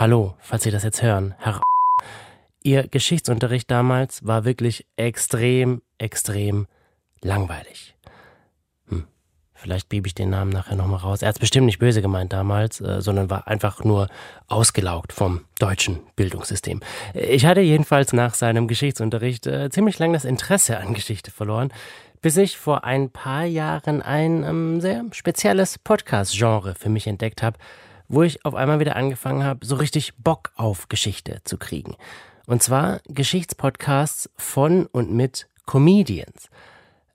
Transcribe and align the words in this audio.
Hallo, 0.00 0.32
falls 0.38 0.62
Sie 0.62 0.70
das 0.70 0.82
jetzt 0.82 1.02
hören, 1.02 1.34
Herr. 1.36 1.60
Ihr 2.62 2.88
Geschichtsunterricht 2.88 3.70
damals 3.70 4.26
war 4.26 4.46
wirklich 4.46 4.86
extrem, 4.96 5.82
extrem 5.98 6.68
langweilig. 7.20 7.94
Hm. 8.88 9.04
Vielleicht 9.52 9.90
biebe 9.90 10.06
ich 10.06 10.14
den 10.14 10.30
Namen 10.30 10.52
nachher 10.52 10.74
nochmal 10.76 11.00
raus. 11.00 11.20
Er 11.20 11.28
hat 11.28 11.36
es 11.36 11.40
bestimmt 11.40 11.66
nicht 11.66 11.80
böse 11.80 12.00
gemeint 12.00 12.32
damals, 12.32 12.80
äh, 12.80 13.02
sondern 13.02 13.28
war 13.28 13.46
einfach 13.46 13.84
nur 13.84 14.08
ausgelaugt 14.48 15.12
vom 15.12 15.44
deutschen 15.58 16.00
Bildungssystem. 16.16 16.80
Ich 17.12 17.44
hatte 17.44 17.60
jedenfalls 17.60 18.14
nach 18.14 18.32
seinem 18.32 18.68
Geschichtsunterricht 18.68 19.46
äh, 19.46 19.68
ziemlich 19.68 19.98
lang 19.98 20.14
das 20.14 20.24
Interesse 20.24 20.78
an 20.78 20.94
Geschichte 20.94 21.30
verloren, 21.30 21.74
bis 22.22 22.38
ich 22.38 22.56
vor 22.56 22.84
ein 22.84 23.10
paar 23.10 23.44
Jahren 23.44 24.00
ein 24.00 24.44
ähm, 24.44 24.80
sehr 24.80 25.04
spezielles 25.12 25.76
Podcast-Genre 25.76 26.74
für 26.74 26.88
mich 26.88 27.06
entdeckt 27.06 27.42
habe, 27.42 27.58
wo 28.10 28.24
ich 28.24 28.44
auf 28.44 28.54
einmal 28.54 28.80
wieder 28.80 28.96
angefangen 28.96 29.44
habe, 29.44 29.64
so 29.64 29.76
richtig 29.76 30.16
Bock 30.16 30.50
auf 30.56 30.88
Geschichte 30.88 31.40
zu 31.44 31.56
kriegen. 31.56 31.94
Und 32.46 32.60
zwar 32.62 33.00
Geschichtspodcasts 33.06 34.28
von 34.36 34.86
und 34.86 35.12
mit 35.12 35.46
Comedians. 35.64 36.50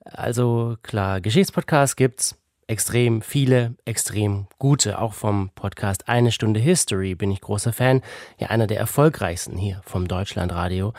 Also 0.04 0.76
klar, 0.82 1.20
Geschichtspodcasts 1.20 1.96
gibt's 1.96 2.38
extrem 2.66 3.20
viele, 3.20 3.74
extrem 3.84 4.46
gute. 4.58 4.98
Auch 4.98 5.12
vom 5.12 5.50
Podcast 5.54 6.08
Eine 6.08 6.32
Stunde 6.32 6.60
History 6.60 7.14
bin 7.14 7.30
ich 7.30 7.42
großer 7.42 7.74
Fan. 7.74 8.00
Ja, 8.38 8.48
einer 8.48 8.66
der 8.66 8.78
erfolgreichsten 8.78 9.58
hier 9.58 9.82
vom 9.84 10.08
Deutschlandradio. 10.08 10.94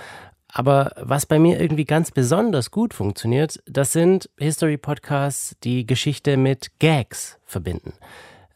Aber 0.48 0.92
was 0.98 1.26
bei 1.26 1.40
mir 1.40 1.60
irgendwie 1.60 1.86
ganz 1.86 2.12
besonders 2.12 2.70
gut 2.70 2.94
funktioniert, 2.94 3.62
das 3.66 3.94
sind 3.94 4.30
History-Podcasts, 4.38 5.58
die 5.64 5.88
Geschichte 5.88 6.38
mit 6.38 6.72
Gags 6.80 7.40
verbinden. 7.46 7.94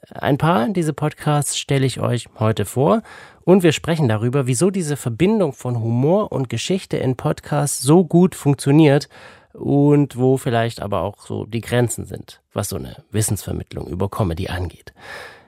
Ein 0.10 0.38
paar 0.38 0.68
dieser 0.70 0.94
Podcasts 0.94 1.58
stelle 1.58 1.86
ich 1.86 2.00
euch 2.00 2.28
heute 2.40 2.66
vor 2.66 3.04
und 3.44 3.62
wir 3.62 3.72
sprechen 3.72 4.08
darüber, 4.08 4.48
wieso 4.48 4.72
diese 4.72 4.98
Verbindung 4.98 5.54
von 5.54 5.80
Humor 5.80 6.32
und 6.32 6.50
Geschichte 6.50 6.98
in 6.98 7.16
Podcasts 7.16 7.82
so 7.82 8.04
gut 8.04 8.34
funktioniert 8.34 9.10
und 9.54 10.18
wo 10.18 10.38
vielleicht 10.38 10.82
aber 10.82 11.02
auch 11.02 11.20
so 11.20 11.46
die 11.46 11.62
Grenzen 11.62 12.06
sind, 12.06 12.42
was 12.52 12.70
so 12.70 12.78
eine 12.78 13.04
Wissensvermittlung 13.12 13.88
über 13.88 14.10
Comedy 14.10 14.48
angeht. 14.48 14.94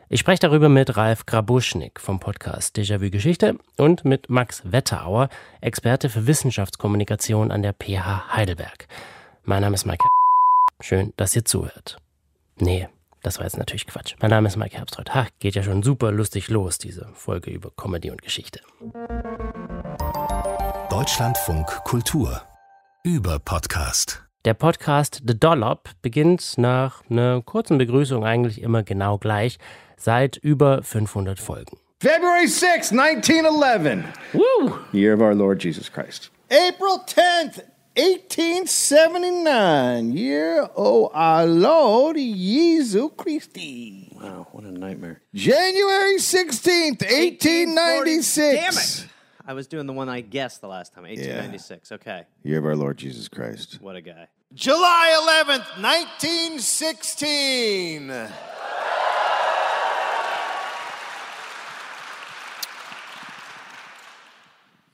Ich 0.10 0.20
spreche 0.20 0.42
darüber 0.42 0.70
mit 0.70 0.96
Ralf 0.96 1.26
Grabuschnik 1.26 2.00
vom 2.00 2.20
Podcast 2.20 2.78
Déjà-vu 2.78 3.10
Geschichte 3.10 3.58
und 3.78 4.06
mit 4.06 4.30
Max 4.30 4.62
Wetterauer, 4.72 5.30
Experte 5.62 6.10
für 6.10 6.28
Wissenschaftskommunikation 6.28 7.52
an 7.52 7.64
der 7.64 7.74
PH 7.74 8.36
Heidelberg. 8.36 8.88
Mein 9.44 9.62
Name 9.62 9.74
ist 9.74 9.86
Mike. 9.86 10.06
Schön, 10.80 11.12
dass 11.18 11.36
ihr 11.36 11.44
zuhört. 11.44 11.98
Nee, 12.58 12.88
das 13.24 13.38
war 13.38 13.46
jetzt 13.46 13.58
natürlich 13.58 13.88
Quatsch. 13.88 14.16
Mein 14.22 14.30
Name 14.30 14.48
ist 14.48 14.58
Mike 14.58 14.78
Herbstreuth. 14.78 15.16
Ha, 15.16 15.28
geht 15.40 15.56
ja 15.56 15.64
schon 15.64 15.82
super 15.82 16.12
lustig 16.12 16.50
los, 16.50 16.78
diese 16.78 17.08
Folge 17.14 17.52
über 17.52 17.72
Comedy 17.76 18.12
und 18.12 18.22
Geschichte. 18.22 18.60
Deutschlandfunk 20.90 21.68
Kultur 21.86 22.42
über 23.04 23.40
Podcast. 23.40 24.22
Der 24.46 24.54
Podcast 24.54 25.22
The 25.26 25.40
Dollop 25.40 25.90
beginnt 26.02 26.58
nach 26.58 27.02
einer 27.10 27.42
kurzen 27.42 27.78
Begrüßung 27.78 28.26
eigentlich 28.26 28.62
immer 28.62 28.84
genau 28.84 29.18
gleich, 29.18 29.58
seit 29.96 30.36
über 30.36 30.84
500 30.84 31.40
Folgen. 31.40 31.78
February 32.02 32.48
6, 32.48 32.92
1911. 32.92 34.04
Woo! 34.34 34.74
Year 34.92 35.16
of 35.16 35.22
our 35.22 35.34
Lord 35.34 35.64
Jesus 35.64 35.90
Christ. 35.90 36.30
April 36.50 37.00
10th, 37.08 37.64
1879. 37.96 40.14
Year 40.14 40.64
of 40.64 41.12
our 41.14 41.46
Lord 41.46 42.16
Jesus 42.16 43.12
Christi. 43.16 44.18
Wow, 44.20 44.48
what 44.52 44.64
a 44.64 44.72
nightmare. 44.72 45.22
January 45.36 46.16
16th, 46.16 47.04
1896. 47.04 48.56
Damn 48.56 48.74
it! 48.74 49.06
I 49.46 49.54
was 49.54 49.68
doing 49.68 49.86
the 49.86 49.94
one 49.94 50.10
I 50.10 50.22
guessed 50.22 50.62
the 50.62 50.68
last 50.68 50.94
time. 50.94 51.04
1896. 51.04 51.92
Okay. 51.92 52.24
Year 52.42 52.58
of 52.58 52.66
our 52.66 52.76
Lord 52.76 52.98
Jesus 52.98 53.28
Christ. 53.28 53.78
What 53.80 53.96
a 53.96 54.02
guy. 54.02 54.28
July 54.56 55.44
11th, 55.46 55.78
1916. 55.80 58.10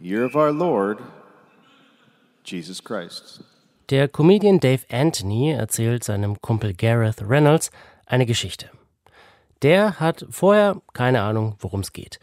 Year 0.01 0.25
of 0.25 0.35
our 0.35 0.51
Lord 0.51 0.99
Jesus 2.51 2.83
Christ. 2.83 3.43
Der 3.89 4.07
Comedian 4.07 4.59
Dave 4.59 4.83
Anthony 4.91 5.51
erzählt 5.51 6.03
seinem 6.03 6.41
Kumpel 6.41 6.73
Gareth 6.73 7.23
Reynolds 7.27 7.71
eine 8.05 8.25
Geschichte. 8.25 8.69
Der 9.61 9.99
hat 9.99 10.25
vorher 10.29 10.81
keine 10.93 11.21
Ahnung, 11.21 11.55
worum 11.59 11.81
es 11.81 11.91
geht 11.91 12.19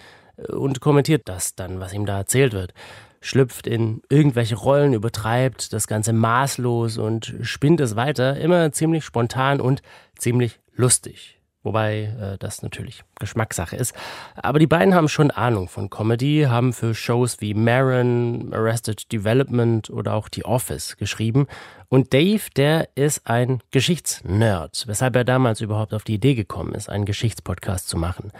und 0.49 0.81
kommentiert 0.81 1.23
das 1.29 1.55
dann, 1.55 1.81
was 1.81 1.93
ihm 1.93 2.07
da 2.07 2.19
erzählt 2.19 2.53
wird. 2.53 2.75
Schlüpft 3.21 3.67
in 3.67 4.03
irgendwelche 4.09 4.57
Rollen, 4.57 4.93
übertreibt 4.93 5.73
das 5.73 5.87
Ganze 5.87 6.13
maßlos 6.13 6.99
und 6.99 7.35
spinnt 7.43 7.81
es 7.81 7.97
weiter, 7.97 8.37
immer 8.37 8.71
ziemlich 8.73 9.05
spontan 9.05 9.61
und 9.61 9.83
ziemlich 10.17 10.61
lustig. 10.75 11.41
Wobei 11.67 12.15
äh, 12.21 12.39
das 12.39 12.63
natürlich 12.63 13.03
Geschmackssache 13.19 13.75
ist. 13.75 13.93
Aber 14.37 14.61
die 14.61 14.69
beiden 14.69 14.95
haben 14.95 15.09
schon 15.09 15.33
Ahnung 15.33 15.67
von 15.67 15.91
Comedy, 15.91 16.47
haben 16.49 16.73
für 16.73 16.95
Shows 16.95 17.41
wie 17.41 17.55
Maron, 17.55 18.55
Arrested 18.55 19.11
Development 19.11 19.91
oder 19.91 20.15
auch 20.15 20.29
The 20.33 20.45
Office 20.45 20.97
geschrieben. 20.97 21.49
Und 21.89 22.15
Dave, 22.15 22.43
der 22.55 22.89
ist 22.95 23.27
ein 23.27 23.63
Geschichtsnerd, 23.73 24.85
weshalb 24.87 25.17
er 25.17 25.25
damals 25.25 25.61
überhaupt 25.61 25.93
auf 25.93 26.05
die 26.05 26.15
Idee 26.15 26.37
gekommen 26.37 26.73
ist, 26.73 26.89
einen 26.89 27.05
Geschichtspodcast 27.05 27.89
zu 27.89 27.97
machen. 27.97 28.31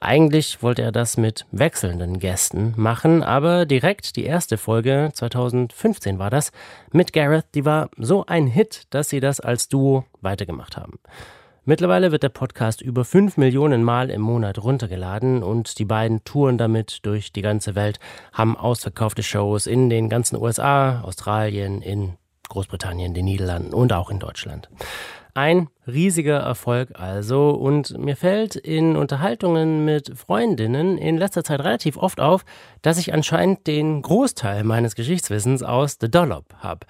Eigentlich 0.00 0.60
wollte 0.60 0.82
er 0.82 0.90
das 0.90 1.16
mit 1.16 1.46
wechselnden 1.52 2.18
Gästen 2.18 2.74
machen, 2.76 3.22
aber 3.22 3.66
direkt 3.66 4.16
die 4.16 4.24
erste 4.24 4.58
Folge, 4.58 5.10
2015 5.14 6.18
war 6.18 6.30
das, 6.30 6.50
mit 6.90 7.12
Gareth, 7.12 7.46
die 7.54 7.64
war 7.64 7.88
so 7.96 8.26
ein 8.26 8.48
Hit, 8.48 8.88
dass 8.90 9.10
sie 9.10 9.20
das 9.20 9.38
als 9.38 9.68
Duo 9.68 10.06
weitergemacht 10.20 10.76
haben. 10.76 10.98
Mittlerweile 11.66 12.12
wird 12.12 12.22
der 12.22 12.28
Podcast 12.28 12.82
über 12.82 13.06
5 13.06 13.38
Millionen 13.38 13.82
Mal 13.82 14.10
im 14.10 14.20
Monat 14.20 14.62
runtergeladen 14.62 15.42
und 15.42 15.78
die 15.78 15.86
beiden 15.86 16.22
touren 16.22 16.58
damit 16.58 16.98
durch 17.06 17.32
die 17.32 17.40
ganze 17.40 17.74
Welt, 17.74 18.00
haben 18.34 18.54
ausverkaufte 18.54 19.22
Shows 19.22 19.66
in 19.66 19.88
den 19.88 20.10
ganzen 20.10 20.36
USA, 20.36 21.00
Australien, 21.00 21.80
in 21.80 22.18
Großbritannien, 22.50 23.14
den 23.14 23.24
Niederlanden 23.24 23.72
und 23.72 23.94
auch 23.94 24.10
in 24.10 24.18
Deutschland. 24.18 24.68
Ein 25.32 25.68
riesiger 25.86 26.36
Erfolg 26.36 27.00
also 27.00 27.52
und 27.52 27.96
mir 27.96 28.16
fällt 28.16 28.56
in 28.56 28.94
Unterhaltungen 28.94 29.86
mit 29.86 30.12
Freundinnen 30.18 30.98
in 30.98 31.16
letzter 31.16 31.44
Zeit 31.44 31.60
relativ 31.60 31.96
oft 31.96 32.20
auf, 32.20 32.44
dass 32.82 32.98
ich 32.98 33.14
anscheinend 33.14 33.66
den 33.66 34.02
Großteil 34.02 34.64
meines 34.64 34.94
Geschichtswissens 34.94 35.62
aus 35.62 35.96
The 35.98 36.10
Dollop 36.10 36.44
habe. 36.58 36.86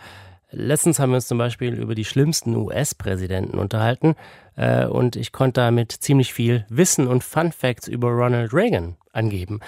Letztens 0.55 0.99
haben 0.99 1.11
wir 1.11 1.17
uns 1.17 1.27
zum 1.27 1.39
Beispiel 1.39 1.75
über 1.75 1.95
die 1.95 2.05
schlimmsten 2.05 2.55
US-Präsidenten 2.57 3.59
unterhalten 3.59 4.15
äh, 4.57 4.87
und 4.87 5.17
ich 5.17 5.33
konnte 5.33 5.61
damit 5.61 5.93
ziemlich 5.93 6.33
viel 6.33 6.65
Wissen 6.69 7.07
und 7.07 7.25
Fun 7.25 7.53
Facts 7.53 7.89
über 7.89 8.09
Ronald 8.09 8.55
Reagan 8.55 8.97
angeben. 9.13 9.61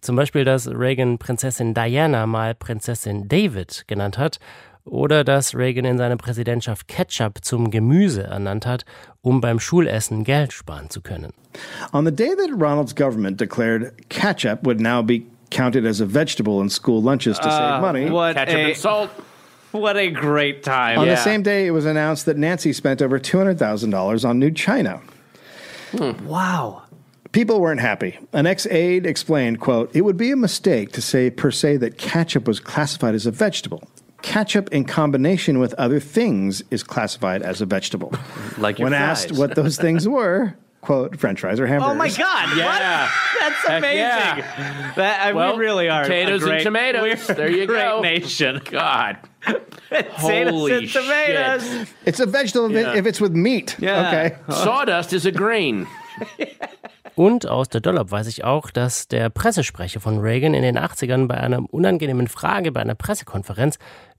Zum 0.00 0.16
Beispiel, 0.16 0.44
dass 0.44 0.68
Reagan 0.68 1.18
Prinzessin 1.18 1.74
Diana 1.74 2.26
mal 2.26 2.54
Prinzessin 2.54 3.28
David 3.28 3.84
genannt 3.86 4.18
hat 4.18 4.38
oder 4.84 5.24
dass 5.24 5.54
Reagan 5.54 5.84
in 5.84 5.98
seiner 5.98 6.16
Präsidentschaft 6.16 6.88
Ketchup 6.88 7.38
zum 7.42 7.70
Gemüse 7.70 8.24
ernannt 8.24 8.66
hat, 8.66 8.84
um 9.22 9.40
beim 9.40 9.60
Schulessen 9.60 10.24
Geld 10.24 10.52
sparen 10.52 10.90
zu 10.90 11.00
können. 11.00 11.32
On 11.92 12.04
the 12.04 12.12
day 12.14 12.30
that 12.36 12.50
Ronald's 12.52 12.94
government 12.94 13.40
declared 13.40 13.92
ketchup 14.08 14.64
would 14.64 14.80
now 14.80 15.02
be 15.02 15.22
counted 15.50 15.86
as 15.86 16.00
a 16.00 16.06
vegetable 16.06 16.60
in 16.62 16.68
school 16.68 17.02
lunches 17.02 17.38
to 17.38 17.50
save 17.50 17.80
money. 17.80 18.10
What 18.10 18.36
Ketchup 18.36 18.54
a, 18.54 18.64
and 18.66 18.76
salt. 18.76 19.10
What 19.72 19.98
a 19.98 20.10
great 20.10 20.62
time. 20.62 20.98
On 20.98 21.06
yeah. 21.06 21.14
the 21.14 21.20
same 21.20 21.42
day, 21.42 21.66
it 21.66 21.72
was 21.72 21.84
announced 21.84 22.24
that 22.24 22.38
Nancy 22.38 22.72
spent 22.72 23.02
over 23.02 23.20
$200,000 23.20 24.28
on 24.28 24.38
new 24.38 24.50
china. 24.50 25.02
Hmm. 25.92 26.26
Wow. 26.26 26.84
People 27.32 27.60
weren't 27.60 27.80
happy. 27.80 28.18
An 28.32 28.46
ex-aide 28.46 29.04
explained, 29.04 29.60
quote, 29.60 29.94
it 29.94 30.00
would 30.00 30.16
be 30.16 30.30
a 30.30 30.36
mistake 30.36 30.92
to 30.92 31.02
say 31.02 31.28
per 31.28 31.50
se 31.50 31.76
that 31.78 31.98
ketchup 31.98 32.46
was 32.46 32.60
classified 32.60 33.14
as 33.14 33.26
a 33.26 33.30
vegetable. 33.30 33.86
Ketchup 34.22 34.72
in 34.72 34.84
combination 34.84 35.58
with 35.58 35.74
other 35.74 36.00
things 36.00 36.62
is 36.70 36.82
classified 36.82 37.42
as 37.42 37.60
a 37.60 37.66
vegetable. 37.66 38.12
Like 38.56 38.78
your 38.78 38.86
when 38.86 38.92
fries. 38.92 39.26
asked 39.26 39.32
what 39.32 39.54
those 39.54 39.76
things 39.76 40.08
were, 40.08 40.56
quote, 40.80 41.18
french 41.18 41.40
fries 41.40 41.58
or 41.60 41.66
hamburgers. 41.66 41.92
Oh 41.94 41.98
my 41.98 42.08
God! 42.08 42.56
Yeah. 42.56 43.02
What? 43.02 43.10
That's 43.40 43.64
amazing. 43.78 43.98
yeah. 43.98 44.92
That, 44.96 45.20
I, 45.26 45.32
Well, 45.32 45.56
we 45.56 45.64
really 45.64 45.88
are. 45.88 46.02
potatoes 46.02 46.42
and 46.42 46.50
great- 46.50 46.62
tomatoes. 46.64 47.28
we're 47.28 47.34
There 47.34 47.50
you 47.50 47.66
great 47.66 47.82
go. 47.88 48.00
nation. 48.00 48.60
God. 48.70 49.16
Potatoes 49.90 50.50
Holy 50.52 50.72
and 50.76 50.92
tomatoes. 50.92 51.62
shit. 51.62 51.88
It's 52.04 52.20
a 52.20 52.26
vegetable 52.26 52.66
if- 52.74 52.82
Yeah. 52.86 52.94
if 52.98 53.06
it's 53.06 53.20
with 53.20 53.32
meat. 53.32 53.76
Yeah. 53.78 54.06
Okay. 54.08 54.36
Sawdust 54.50 55.12
is 55.12 55.26
a 55.26 55.30
grain. 55.32 55.86
Und 57.14 57.48
aus 57.48 57.68
der 57.68 57.80
Dollop 57.80 58.12
weiß 58.12 58.28
ich 58.28 58.44
auch, 58.44 58.70
dass 58.70 59.08
der 59.08 59.28
Pressesprecher 59.28 59.98
von 59.98 60.20
Reagan 60.20 60.54
in 60.54 60.62
den 60.62 60.78
80ern 60.78 61.26
bei 61.26 61.34
einer 61.36 61.62
unangenehmen 61.72 62.28
Frage 62.28 62.70
bei 62.70 62.80
einer 62.80 62.94
Pressekonferenz 62.94 63.78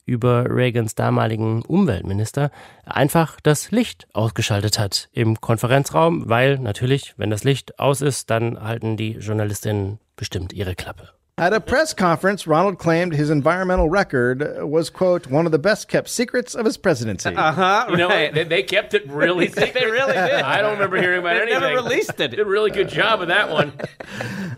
über 0.09 0.45
Reagans 0.49 0.95
damaligen 0.95 1.61
Umweltminister 1.61 2.51
einfach 2.85 3.39
das 3.41 3.71
Licht 3.71 4.07
ausgeschaltet 4.13 4.77
hat 4.79 5.07
im 5.13 5.39
Konferenzraum, 5.39 6.27
weil 6.27 6.57
natürlich, 6.59 7.13
wenn 7.17 7.29
das 7.29 7.43
Licht 7.43 7.79
aus 7.79 8.01
ist, 8.01 8.29
dann 8.29 8.61
halten 8.61 8.97
die 8.97 9.11
Journalistinnen 9.13 9.99
bestimmt 10.15 10.51
ihre 10.53 10.75
Klappe. 10.75 11.09
At 11.41 11.53
a 11.53 11.59
press 11.61 11.95
conference, 11.95 12.45
Ronald 12.45 12.77
claimed 12.79 13.15
his 13.15 13.29
environmental 13.29 13.87
record 13.89 14.41
was, 14.61 14.91
quote, 14.91 15.31
one 15.31 15.45
of 15.45 15.53
the 15.53 15.57
best 15.57 15.87
kept 15.87 16.09
secrets 16.09 16.53
of 16.53 16.65
his 16.65 16.77
presidency. 16.77 17.29
Uh-huh, 17.33 17.85
You 17.91 17.95
know, 17.95 18.09
they, 18.09 18.43
they 18.43 18.61
kept 18.61 18.93
it 18.93 19.09
really 19.09 19.47
secret. 19.47 19.73
They 19.73 19.85
really 19.85 20.11
did. 20.11 20.33
I 20.43 20.59
don't 20.61 20.73
remember 20.73 20.97
hearing 20.99 21.19
about 21.19 21.35
They 21.35 21.43
anything. 21.43 21.61
never 21.61 21.75
released 21.81 22.19
it. 22.19 22.31
Did 22.31 22.41
a 22.41 22.45
really 22.45 22.71
good 22.71 22.89
job 22.89 23.21
of 23.21 23.29
that 23.29 23.49
one. 23.49 23.71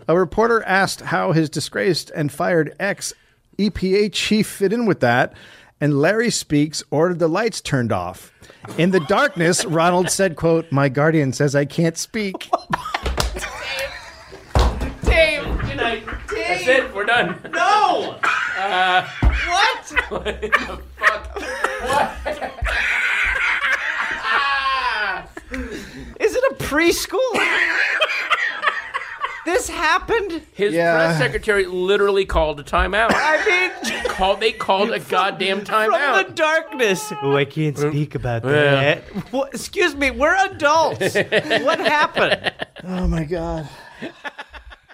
A 0.08 0.18
reporter 0.18 0.60
asked 0.64 1.02
how 1.02 1.30
his 1.30 1.48
disgraced 1.48 2.10
and 2.16 2.32
fired 2.32 2.74
ex 2.80 3.14
EPA 3.70 4.12
chief 4.12 4.46
fit 4.46 4.72
in 4.72 4.86
with 4.86 5.00
that, 5.00 5.34
and 5.80 6.00
Larry 6.00 6.30
Speaks 6.30 6.82
ordered 6.90 7.18
the 7.18 7.28
lights 7.28 7.60
turned 7.60 7.92
off. 7.92 8.32
In 8.78 8.90
the 8.90 9.00
darkness, 9.00 9.64
Ronald 9.64 10.10
said, 10.10 10.36
quote, 10.36 10.70
My 10.70 10.88
guardian 10.88 11.32
says 11.32 11.54
I 11.56 11.64
can't 11.64 11.96
speak. 11.98 12.50
Dave, 15.04 15.44
good 15.60 15.76
night. 15.76 16.04
That's 16.28 16.66
it. 16.68 16.94
We're 16.94 17.04
done. 17.04 17.38
No! 17.52 18.18
Uh, 18.54 19.08
What? 19.48 19.92
what 20.10 20.24
the 20.40 20.82
fuck? 20.98 21.34
What? 21.34 22.12
Ah! 24.22 25.26
Is 26.20 26.36
it 26.36 26.44
a 26.52 26.54
preschool? 26.62 27.18
This 29.44 29.68
happened? 29.68 30.42
His 30.54 30.72
Yeah. 30.74 30.94
press 30.94 31.18
secretary 31.18 31.66
literally 31.66 32.24
called 32.26 32.60
a 32.60 32.62
timeout. 32.64 33.10
I 33.14 33.38
mean, 33.46 33.70
Called, 34.08 34.40
they 34.40 34.52
called 34.52 34.90
a 34.90 34.98
goddamn 35.00 35.64
from 35.64 35.90
the 35.90 35.92
timeout. 35.92 36.34
darkness. 36.34 37.12
Oh, 37.22 37.34
I 37.36 37.44
can't 37.44 37.76
speak 37.78 38.14
about 38.14 38.44
Yeah. 38.44 38.80
that. 38.94 39.02
What, 39.32 39.54
excuse 39.54 39.94
me, 39.96 40.10
we're 40.10 40.36
adults. 40.50 41.14
what 41.64 41.80
happened? 41.80 42.52
Oh 42.86 43.06
my 43.08 43.24
God. 43.24 43.66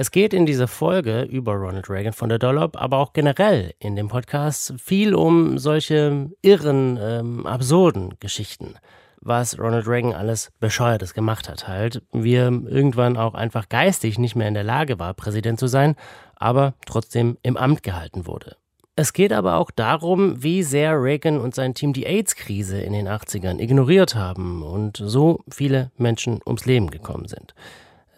Es 0.00 0.12
geht 0.12 0.32
in 0.32 0.46
dieser 0.46 0.68
Folge 0.68 1.22
über 1.22 1.54
Ronald 1.54 1.90
Reagan 1.90 2.12
von 2.12 2.28
der 2.28 2.38
Dollop, 2.38 2.80
aber 2.80 2.98
auch 2.98 3.12
generell 3.14 3.74
in 3.80 3.96
dem 3.96 4.06
Podcast 4.08 4.74
viel 4.78 5.12
um 5.14 5.58
solche 5.58 6.30
irren, 6.40 6.96
ähm, 7.02 7.46
absurden 7.46 8.14
Geschichten. 8.20 8.76
Was 9.20 9.58
Ronald 9.58 9.86
Reagan 9.86 10.14
alles 10.14 10.52
Bescheuertes 10.60 11.14
gemacht 11.14 11.48
hat 11.48 11.66
halt. 11.66 12.02
Wie 12.12 12.34
er 12.34 12.50
irgendwann 12.50 13.16
auch 13.16 13.34
einfach 13.34 13.68
geistig 13.68 14.18
nicht 14.18 14.36
mehr 14.36 14.48
in 14.48 14.54
der 14.54 14.64
Lage 14.64 14.98
war, 14.98 15.14
Präsident 15.14 15.58
zu 15.58 15.66
sein, 15.66 15.96
aber 16.36 16.74
trotzdem 16.86 17.36
im 17.42 17.56
Amt 17.56 17.82
gehalten 17.82 18.26
wurde. 18.26 18.56
Es 19.00 19.12
geht 19.12 19.32
aber 19.32 19.58
auch 19.58 19.70
darum, 19.70 20.42
wie 20.42 20.64
sehr 20.64 21.00
Reagan 21.00 21.38
und 21.38 21.54
sein 21.54 21.72
Team 21.72 21.92
die 21.92 22.04
AIDS-Krise 22.04 22.80
in 22.80 22.92
den 22.92 23.06
80ern 23.06 23.60
ignoriert 23.60 24.16
haben 24.16 24.64
und 24.64 24.96
so 24.96 25.44
viele 25.48 25.92
Menschen 25.96 26.40
ums 26.44 26.66
Leben 26.66 26.90
gekommen 26.90 27.28
sind. 27.28 27.54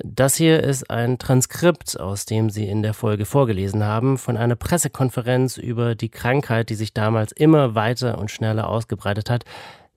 Das 0.02 0.36
hier 0.36 0.62
ist 0.62 0.88
ein 0.90 1.18
Transkript, 1.18 2.00
aus 2.00 2.24
dem 2.24 2.48
Sie 2.48 2.66
in 2.66 2.82
der 2.82 2.94
Folge 2.94 3.26
vorgelesen 3.26 3.84
haben, 3.84 4.16
von 4.16 4.38
einer 4.38 4.56
Pressekonferenz 4.56 5.58
über 5.58 5.94
die 5.94 6.08
Krankheit, 6.08 6.70
die 6.70 6.74
sich 6.74 6.94
damals 6.94 7.32
immer 7.32 7.74
weiter 7.74 8.16
und 8.16 8.30
schneller 8.30 8.68
ausgebreitet 8.68 9.28
hat. 9.28 9.44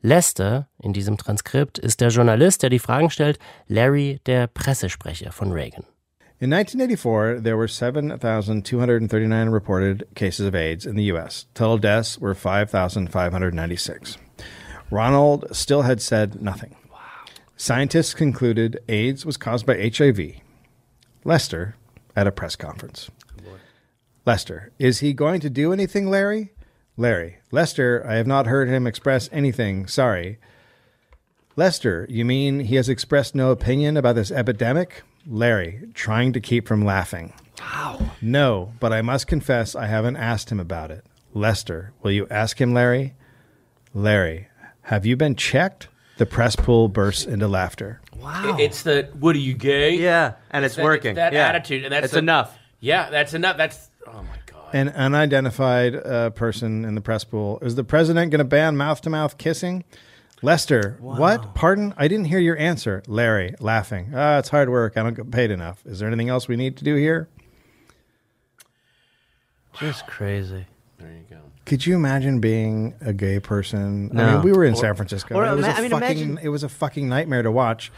Lester 0.03 0.67
in 0.79 0.91
diesem 0.91 1.17
Transkript 1.17 1.79
ist 1.79 2.01
der 2.01 2.09
Journalist, 2.09 2.61
der 2.61 2.69
die 2.69 2.79
Fragen 2.79 3.09
stellt, 3.09 3.39
Larry 3.67 4.19
der 4.25 4.47
Pressesprecher 4.47 5.31
von 5.31 5.53
Reagan. 5.53 5.85
In 6.41 6.51
1984, 6.51 7.41
there 7.41 7.57
were 7.57 7.69
7,239 7.69 9.49
reported 9.49 10.05
cases 10.13 10.45
of 10.45 10.53
AIDS 10.53 10.85
in 10.85 10.97
the 10.97 11.05
U.S. 11.13 11.47
Total 11.53 11.77
deaths 11.77 12.19
were 12.19 12.35
5,596. 12.35 14.17
Ronald 14.91 15.45
still 15.55 15.83
had 15.83 16.01
said 16.01 16.41
nothing. 16.41 16.75
Scientists 17.55 18.13
concluded 18.13 18.81
AIDS 18.89 19.25
was 19.25 19.37
caused 19.37 19.65
by 19.65 19.89
HIV. 19.89 20.41
Lester 21.23 21.75
at 22.13 22.27
a 22.27 22.31
press 22.31 22.57
conference. 22.57 23.09
Lester, 24.25 24.71
is 24.77 24.99
he 24.99 25.13
going 25.13 25.39
to 25.39 25.49
do 25.49 25.71
anything, 25.71 26.09
Larry? 26.09 26.51
Larry, 26.95 27.37
Lester, 27.51 28.05
I 28.07 28.15
have 28.15 28.27
not 28.27 28.45
heard 28.45 28.67
him 28.69 28.85
express 28.85 29.29
anything. 29.31 29.87
Sorry. 29.87 30.37
Lester, 31.55 32.05
you 32.09 32.23
mean 32.25 32.61
he 32.61 32.75
has 32.75 32.89
expressed 32.89 33.35
no 33.35 33.51
opinion 33.51 33.97
about 33.97 34.15
this 34.15 34.31
epidemic? 34.31 35.03
Larry, 35.25 35.87
trying 35.93 36.33
to 36.33 36.39
keep 36.39 36.67
from 36.67 36.83
laughing. 36.85 37.33
Wow. 37.59 38.11
No, 38.21 38.73
but 38.79 38.91
I 38.91 39.01
must 39.01 39.27
confess 39.27 39.75
I 39.75 39.85
haven't 39.87 40.17
asked 40.17 40.51
him 40.51 40.59
about 40.59 40.91
it. 40.91 41.05
Lester, 41.33 41.93
will 42.01 42.11
you 42.11 42.27
ask 42.29 42.59
him, 42.59 42.73
Larry? 42.73 43.13
Larry, 43.93 44.47
have 44.83 45.05
you 45.05 45.15
been 45.15 45.35
checked? 45.35 45.87
The 46.17 46.25
press 46.27 46.55
pool 46.55 46.89
bursts 46.89 47.25
into 47.25 47.47
laughter. 47.47 47.99
Wow. 48.19 48.57
It's 48.59 48.83
the 48.83 49.09
what 49.19 49.35
are 49.35 49.39
you 49.39 49.55
gay? 49.55 49.95
yeah, 49.95 50.33
and 50.51 50.63
it's 50.63 50.75
that- 50.75 50.83
working. 50.83 51.11
it's 51.11 51.17
that 51.17 51.33
yeah. 51.33 51.47
attitude, 51.47 51.85
and 51.85 51.91
that's 51.93 52.05
it's 52.05 52.13
the- 52.13 52.19
enough. 52.19 52.55
Yeah, 52.79 53.09
that's 53.09 53.33
enough. 53.33 53.57
That's 53.57 53.89
oh 54.07 54.11
my 54.13 54.21
god. 54.21 54.42
An 54.73 54.89
unidentified 54.89 55.95
uh, 55.95 56.31
person 56.31 56.83
in 56.83 56.95
the 56.95 57.01
press 57.01 57.23
pool. 57.23 57.59
Is 57.61 57.75
the 57.75 57.83
president 57.83 58.31
going 58.31 58.39
to 58.39 58.43
ban 58.45 58.75
mouth 58.75 59.01
to 59.01 59.09
mouth 59.09 59.37
kissing? 59.37 59.83
Lester, 60.41 60.97
what? 60.99 61.53
Pardon? 61.55 61.93
I 61.95 62.07
didn't 62.09 62.25
hear 62.25 62.39
your 62.39 62.57
answer. 62.57 63.01
Larry, 63.07 63.53
laughing. 63.59 64.11
Ah, 64.13 64.39
it's 64.39 64.49
hard 64.49 64.69
work. 64.69 64.97
I 64.97 65.03
don't 65.03 65.13
get 65.13 65.29
paid 65.31 65.51
enough. 65.51 65.85
Is 65.85 65.99
there 65.99 66.07
anything 66.07 66.27
else 66.27 66.47
we 66.47 66.55
need 66.57 66.75
to 66.77 66.83
do 66.83 66.95
here? 66.95 67.29
Just 69.79 70.05
crazy. 70.07 70.65
there 70.99 71.11
you 71.11 71.23
go. 71.29 71.37
Could 71.65 71.85
you 71.85 71.95
imagine 71.95 72.39
being 72.39 72.93
a 73.01 73.13
gay 73.13 73.39
person? 73.39 74.09
I 74.11 74.15
No. 74.15 74.31
mean, 74.33 74.41
we 74.41 74.51
were 74.51 74.65
in 74.65 74.75
San 74.75 74.95
Francisco. 74.95 75.35
or 75.35 75.45
it 75.45 75.55
was 75.55 75.65
ima- 75.65 75.73
a 75.73 75.77
I 75.77 75.81
mean, 75.81 75.91
fucking 75.91 76.05
imagine- 76.17 76.39
it 76.43 76.49
was 76.49 76.63
a 76.63 76.69
fucking 76.69 77.07
nightmare 77.07 77.41
to 77.43 77.51
watch. 77.51 77.91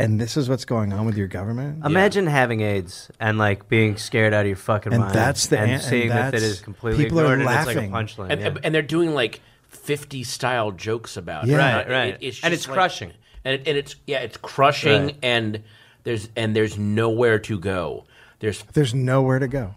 And 0.00 0.18
this 0.18 0.36
is 0.36 0.48
what's 0.48 0.64
going 0.64 0.92
on 0.94 1.04
with 1.04 1.16
your 1.16 1.28
government? 1.28 1.84
Imagine 1.84 2.26
having 2.26 2.62
AIDS 2.62 3.10
and 3.20 3.36
like 3.36 3.68
being 3.68 3.96
scared 3.98 4.32
out 4.32 4.40
of 4.42 4.46
your 4.46 4.56
fucking 4.56 4.92
And 4.94 5.02
mind. 5.02 5.14
that's 5.14 5.48
the 5.48 5.58
and 5.58 5.66
an- 5.68 5.74
and 5.74 5.82
seeing 5.82 6.08
that 6.08 6.28
it 6.28 6.40
that's- 6.40 6.42
is 6.42 6.60
completely 6.60 7.04
people 7.04 7.20
are 7.20 7.24
ignored 7.34 7.38
and 7.40 7.46
laughing. 7.46 7.68
it's 7.68 7.76
like 7.76 7.88
a 7.90 7.92
punchline. 7.92 8.32
And, 8.32 8.40
yeah. 8.56 8.60
and 8.64 8.74
they're 8.74 8.80
doing 8.82 9.12
like 9.14 9.40
50 9.68 10.24
style 10.24 10.70
jokes 10.72 11.16
about 11.18 11.46
Yeah. 11.46 11.56
it. 11.56 11.58
Right, 11.58 11.86
Uh, 11.86 11.92
right. 11.92 12.14
it- 12.14 12.18
it's 12.26 12.40
And 12.42 12.52
just 12.52 12.62
it's 12.64 12.68
like- 12.68 12.74
crushing. 12.76 13.12
And, 13.44 13.54
it, 13.54 13.68
and 13.68 13.76
it's 13.76 13.96
yeah, 14.06 14.18
it's 14.20 14.36
crushing 14.38 15.02
Right. 15.06 15.16
and 15.22 15.62
there's 16.04 16.28
and 16.34 16.56
there's 16.56 16.78
nowhere 16.78 17.38
to 17.40 17.58
go. 17.58 18.04
There's 18.38 18.62
There's 18.72 18.94
nowhere 18.94 19.38
to 19.38 19.48
go. 19.48 19.74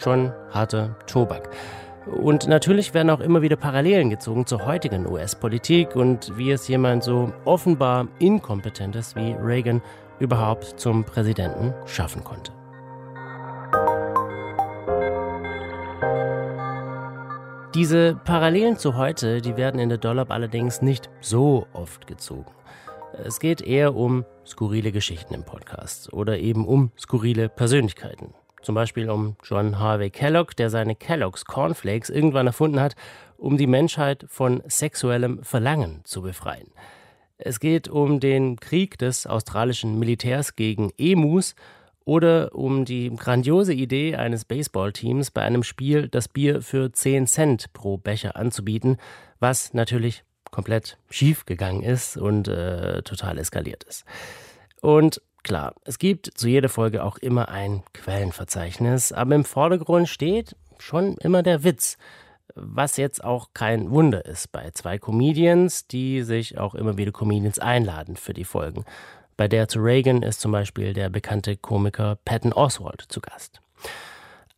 Schon 0.00 0.32
harter 0.50 0.96
Tobak. 1.06 1.52
Und 2.06 2.48
natürlich 2.48 2.94
werden 2.94 3.10
auch 3.10 3.20
immer 3.20 3.42
wieder 3.42 3.56
Parallelen 3.56 4.10
gezogen 4.10 4.46
zur 4.46 4.64
heutigen 4.64 5.06
US-Politik 5.06 5.96
und 5.96 6.36
wie 6.36 6.50
es 6.50 6.66
jemand 6.66 7.04
so 7.04 7.32
offenbar 7.44 8.08
Inkompetentes 8.18 9.14
wie 9.14 9.32
Reagan 9.32 9.82
überhaupt 10.18 10.80
zum 10.80 11.04
Präsidenten 11.04 11.74
schaffen 11.86 12.24
konnte. 12.24 12.52
Diese 17.74 18.16
Parallelen 18.24 18.76
zu 18.78 18.96
heute, 18.96 19.40
die 19.40 19.56
werden 19.56 19.78
in 19.78 19.90
der 19.90 19.98
Dollop 19.98 20.30
allerdings 20.30 20.82
nicht 20.82 21.08
so 21.20 21.66
oft 21.72 22.06
gezogen. 22.06 22.50
Es 23.24 23.38
geht 23.38 23.60
eher 23.60 23.94
um 23.94 24.24
skurrile 24.46 24.90
Geschichten 24.90 25.34
im 25.34 25.44
Podcast 25.44 26.12
oder 26.12 26.38
eben 26.38 26.66
um 26.66 26.90
skurrile 26.98 27.48
Persönlichkeiten. 27.48 28.34
Zum 28.62 28.74
Beispiel 28.74 29.08
um 29.08 29.36
John 29.42 29.78
Harvey 29.78 30.10
Kellogg, 30.10 30.54
der 30.56 30.70
seine 30.70 30.94
Kellogg's 30.94 31.44
Cornflakes 31.44 32.10
irgendwann 32.10 32.46
erfunden 32.46 32.80
hat, 32.80 32.94
um 33.38 33.56
die 33.56 33.66
Menschheit 33.66 34.26
von 34.28 34.62
sexuellem 34.66 35.42
Verlangen 35.42 36.02
zu 36.04 36.22
befreien. 36.22 36.70
Es 37.38 37.58
geht 37.58 37.88
um 37.88 38.20
den 38.20 38.60
Krieg 38.60 38.98
des 38.98 39.26
australischen 39.26 39.98
Militärs 39.98 40.56
gegen 40.56 40.90
Emus 40.98 41.54
oder 42.04 42.54
um 42.54 42.84
die 42.84 43.10
grandiose 43.14 43.72
Idee 43.72 44.16
eines 44.16 44.44
Baseballteams 44.44 45.30
bei 45.30 45.42
einem 45.42 45.62
Spiel 45.62 46.08
das 46.08 46.28
Bier 46.28 46.60
für 46.60 46.92
10 46.92 47.26
Cent 47.26 47.72
pro 47.72 47.96
Becher 47.96 48.36
anzubieten, 48.36 48.98
was 49.38 49.72
natürlich 49.72 50.22
komplett 50.50 50.98
schief 51.08 51.46
gegangen 51.46 51.82
ist 51.82 52.16
und 52.16 52.48
äh, 52.48 53.02
total 53.02 53.38
eskaliert 53.38 53.84
ist. 53.84 54.04
Und 54.82 55.22
klar, 55.42 55.74
es 55.84 55.98
gibt 55.98 56.30
zu 56.38 56.48
jeder 56.48 56.68
Folge 56.68 57.04
auch 57.04 57.18
immer 57.18 57.48
ein 57.48 57.82
Quellenverzeichnis, 57.92 59.12
aber 59.12 59.34
im 59.34 59.44
Vordergrund 59.44 60.08
steht 60.08 60.56
schon 60.78 61.16
immer 61.18 61.42
der 61.42 61.64
Witz, 61.64 61.98
was 62.54 62.96
jetzt 62.96 63.22
auch 63.22 63.50
kein 63.54 63.90
Wunder 63.90 64.24
ist 64.24 64.52
bei 64.52 64.70
zwei 64.72 64.98
Comedians, 64.98 65.86
die 65.86 66.22
sich 66.22 66.58
auch 66.58 66.74
immer 66.74 66.96
wieder 66.96 67.12
Comedians 67.12 67.58
einladen 67.58 68.16
für 68.16 68.34
die 68.34 68.44
Folgen. 68.44 68.84
Bei 69.36 69.48
der 69.48 69.68
zu 69.68 69.78
Reagan 69.80 70.22
ist 70.22 70.40
zum 70.40 70.52
Beispiel 70.52 70.92
der 70.92 71.08
bekannte 71.08 71.56
Komiker 71.56 72.18
Patton 72.24 72.52
Oswalt 72.52 73.04
zu 73.08 73.20
Gast. 73.20 73.60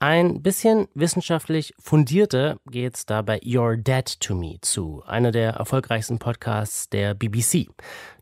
Ein 0.02 0.42
bisschen 0.42 0.88
wissenschaftlich 0.94 1.75
fundierter 1.78 2.56
geht's 2.68 3.06
da 3.06 3.23
bei 3.23 3.38
You're 3.38 3.76
Dead 3.76 4.18
to 4.18 4.35
Me 4.35 4.56
zu, 4.61 5.00
einer 5.06 5.30
der 5.30 5.52
erfolgreichsten 5.52 6.18
Podcasts 6.18 6.88
der 6.88 7.14
BBC. 7.14 7.68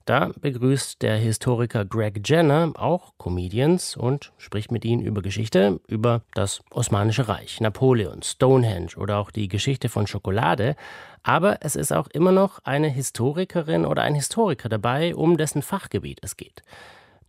Da 0.05 0.31
begrüßt 0.39 1.01
der 1.01 1.17
Historiker 1.17 1.87
Greg 1.87 2.21
Jenner 2.29 2.71
auch 2.75 3.15
Comedians 3.17 3.97
und 3.97 4.35
spricht 4.37 4.71
mit 4.71 4.85
ihnen 4.85 5.01
über 5.01 5.23
Geschichte, 5.23 5.81
über 5.89 6.21
das 6.35 6.61
Osmanische 6.71 7.29
Reich, 7.29 7.63
Napoleon, 7.63 8.21
Stonehenge 8.23 8.95
oder 8.99 9.17
auch 9.17 9.31
die 9.31 9.49
Geschichte 9.49 9.89
von 9.89 10.07
Schokolade. 10.07 10.77
Aber 11.23 11.63
es 11.63 11.77
ist 11.77 11.93
auch 11.93 12.09
immer 12.09 12.33
noch 12.33 12.59
eine 12.63 12.89
Historikerin 12.89 13.87
oder 13.87 14.03
ein 14.03 14.15
Historiker 14.15 14.69
dabei, 14.69 15.15
um 15.15 15.39
dessen 15.39 15.63
Fachgebiet 15.63 16.19
es 16.21 16.37
geht. 16.37 16.63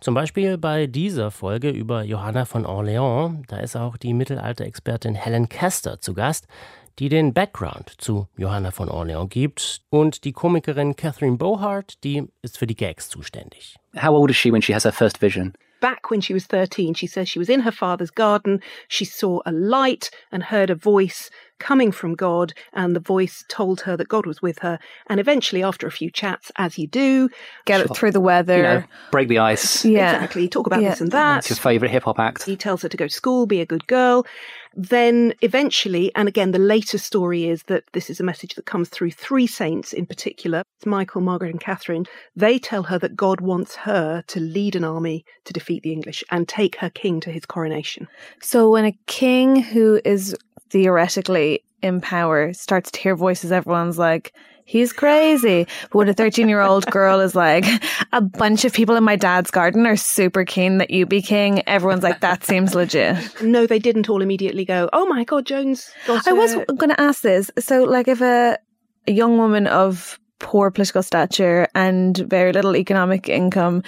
Zum 0.02 0.16
Beispiel 0.16 0.58
bei 0.58 0.88
dieser 0.88 1.30
Folge 1.30 1.70
über 1.70 2.02
Johanna 2.02 2.46
von 2.46 2.66
Orléans, 2.66 3.44
da 3.48 3.60
ist 3.60 3.76
auch 3.76 3.98
die 3.98 4.16
Mittelalterexpertin 4.16 5.14
Helen 5.14 5.48
Kester 5.48 6.02
zu 6.02 6.16
Gast, 6.16 6.48
die 6.98 7.08
den 7.08 7.36
Background 7.36 7.94
zu 8.00 8.28
Johanna 8.36 8.72
von 8.72 8.90
Orléans 8.90 9.30
gibt. 9.30 9.84
Und 9.92 10.24
die 10.24 10.32
Komikerin 10.32 10.96
Catherine 10.96 11.38
Bohart, 11.38 12.04
die 12.04 12.28
ist 12.42 12.58
für 12.58 12.66
die 12.66 12.76
Gags 12.76 13.10
zuständig. 13.10 13.76
How 13.96 14.10
old 14.10 14.32
is 14.32 14.38
she 14.38 14.52
when 14.52 14.64
she 14.64 14.74
has 14.74 14.86
her 14.86 14.92
first 14.92 15.22
vision? 15.22 15.54
back 15.82 16.10
when 16.10 16.22
she 16.22 16.34
was 16.34 16.46
13, 16.46 16.94
she 16.94 17.08
says 17.08 17.28
she 17.28 17.40
was 17.40 17.50
in 17.50 17.62
her 17.62 17.72
father's 17.72 18.12
garden. 18.12 18.62
She 18.88 19.04
saw 19.04 19.42
a 19.46 19.52
light 19.52 20.10
and 20.32 20.44
heard 20.44 20.70
a 20.70 20.76
voice 20.76 21.30
coming 21.62 21.92
from 21.92 22.16
God, 22.16 22.54
and 22.74 22.96
the 22.96 23.00
voice 23.00 23.46
told 23.48 23.82
her 23.82 23.96
that 23.96 24.10
God 24.10 24.26
was 24.26 24.42
with 24.42 24.60
her. 24.60 24.80
And 25.08 25.20
eventually, 25.20 25.64
after 25.64 25.88
a 25.88 25.92
few 25.92 26.12
chats, 26.12 26.52
as 26.58 26.78
you 26.78 26.88
do, 26.88 27.30
get 27.66 27.80
it 27.82 27.96
through 27.96 28.12
the 28.12 28.20
weather, 28.20 28.58
you 28.58 28.64
know, 28.64 28.84
break 29.12 29.30
the 29.30 29.40
ice. 29.40 29.86
Yeah. 29.86 30.16
Exactly. 30.16 30.48
Talk 30.50 30.68
about 30.68 30.82
yeah. 30.82 30.90
this 30.90 31.02
and 31.02 31.12
that. 31.12 31.40
It's 31.40 31.50
your 31.50 31.58
favourite 31.58 31.92
hip 31.92 32.04
hop 32.04 32.20
act. 32.20 32.44
He 32.44 32.58
tells 32.58 32.82
her 32.82 32.90
to 32.90 32.98
go 32.98 33.08
to 33.08 33.14
school, 33.14 33.46
be 33.46 33.62
a 33.62 33.66
good 33.66 33.88
girl. 33.88 34.26
Then 34.74 35.34
eventually, 35.42 36.16
and 36.16 36.30
again, 36.30 36.52
the 36.52 36.60
later 36.60 36.98
story 36.98 37.46
is 37.46 37.64
that 37.64 37.84
this 37.92 38.10
is 38.10 38.22
a 38.22 38.24
message 38.24 38.56
that 38.56 38.66
comes 38.66 38.88
through 38.88 39.12
three 39.12 39.48
saints 39.48 39.92
in 39.92 40.06
particular 40.06 40.64
it's 40.82 40.88
Michael, 40.88 41.22
Margaret, 41.22 41.52
and 41.52 41.60
Catherine. 41.60 42.08
They 42.36 42.58
tell 42.58 42.82
her 42.84 42.98
that 42.98 43.16
God 43.16 43.40
wants 43.40 43.76
her 43.76 44.24
to 44.26 44.40
lead 44.40 44.76
an 44.76 44.84
army 44.84 45.24
to 45.46 45.54
defeat 45.54 45.84
the 45.84 45.92
English 45.92 46.24
and 46.32 46.48
take 46.48 46.78
her 46.78 46.90
king 46.90 47.20
to 47.20 47.32
his 47.32 47.46
coronation. 47.46 48.08
So 48.42 48.72
when 48.72 48.86
a 48.86 48.98
king 49.06 49.62
who 49.62 50.02
is 50.04 50.36
theoretically 50.72 51.64
in 51.82 52.02
power 52.02 52.54
starts 52.54 52.92
to 52.92 53.00
hear 53.00 53.16
voices, 53.16 53.52
everyone's 53.52 53.98
like, 53.98 54.34
he's 54.66 54.94
crazy. 54.94 55.68
But 55.92 55.96
when 55.96 56.10
a 56.10 56.14
13 56.14 56.48
year 56.48 56.62
old 56.62 56.86
girl 56.88 57.20
is 57.20 57.36
like, 57.36 57.66
a 58.14 58.22
bunch 58.22 58.66
of 58.66 58.74
people 58.74 58.96
in 58.96 59.04
my 59.04 59.16
dad's 59.16 59.52
garden 59.52 59.86
are 59.86 59.98
super 59.98 60.46
keen 60.46 60.78
that 60.78 60.92
you 60.92 61.06
be 61.06 61.22
king, 61.22 61.68
everyone's 61.68 62.04
like, 62.04 62.22
that 62.22 62.44
seems 62.44 62.74
legit. 62.74 63.18
No, 63.42 63.68
they 63.68 63.80
didn't 63.80 64.10
all 64.10 64.22
immediately 64.22 64.66
go, 64.66 64.90
oh 64.94 65.06
my 65.06 65.24
God, 65.24 65.46
Jones. 65.46 65.92
I 66.08 66.34
was 66.34 66.56
going 66.56 66.90
to 66.90 67.02
ask 67.02 67.22
this. 67.22 67.52
So, 67.60 67.84
like, 67.84 68.08
if 68.08 68.22
a, 68.22 68.58
a 69.08 69.12
young 69.12 69.38
woman 69.38 69.68
of 69.68 70.20
poor 70.40 70.72
political 70.72 71.04
stature 71.04 71.68
and 71.76 72.18
very 72.18 72.54
little 72.54 72.76
economic 72.76 73.30
income 73.30 73.84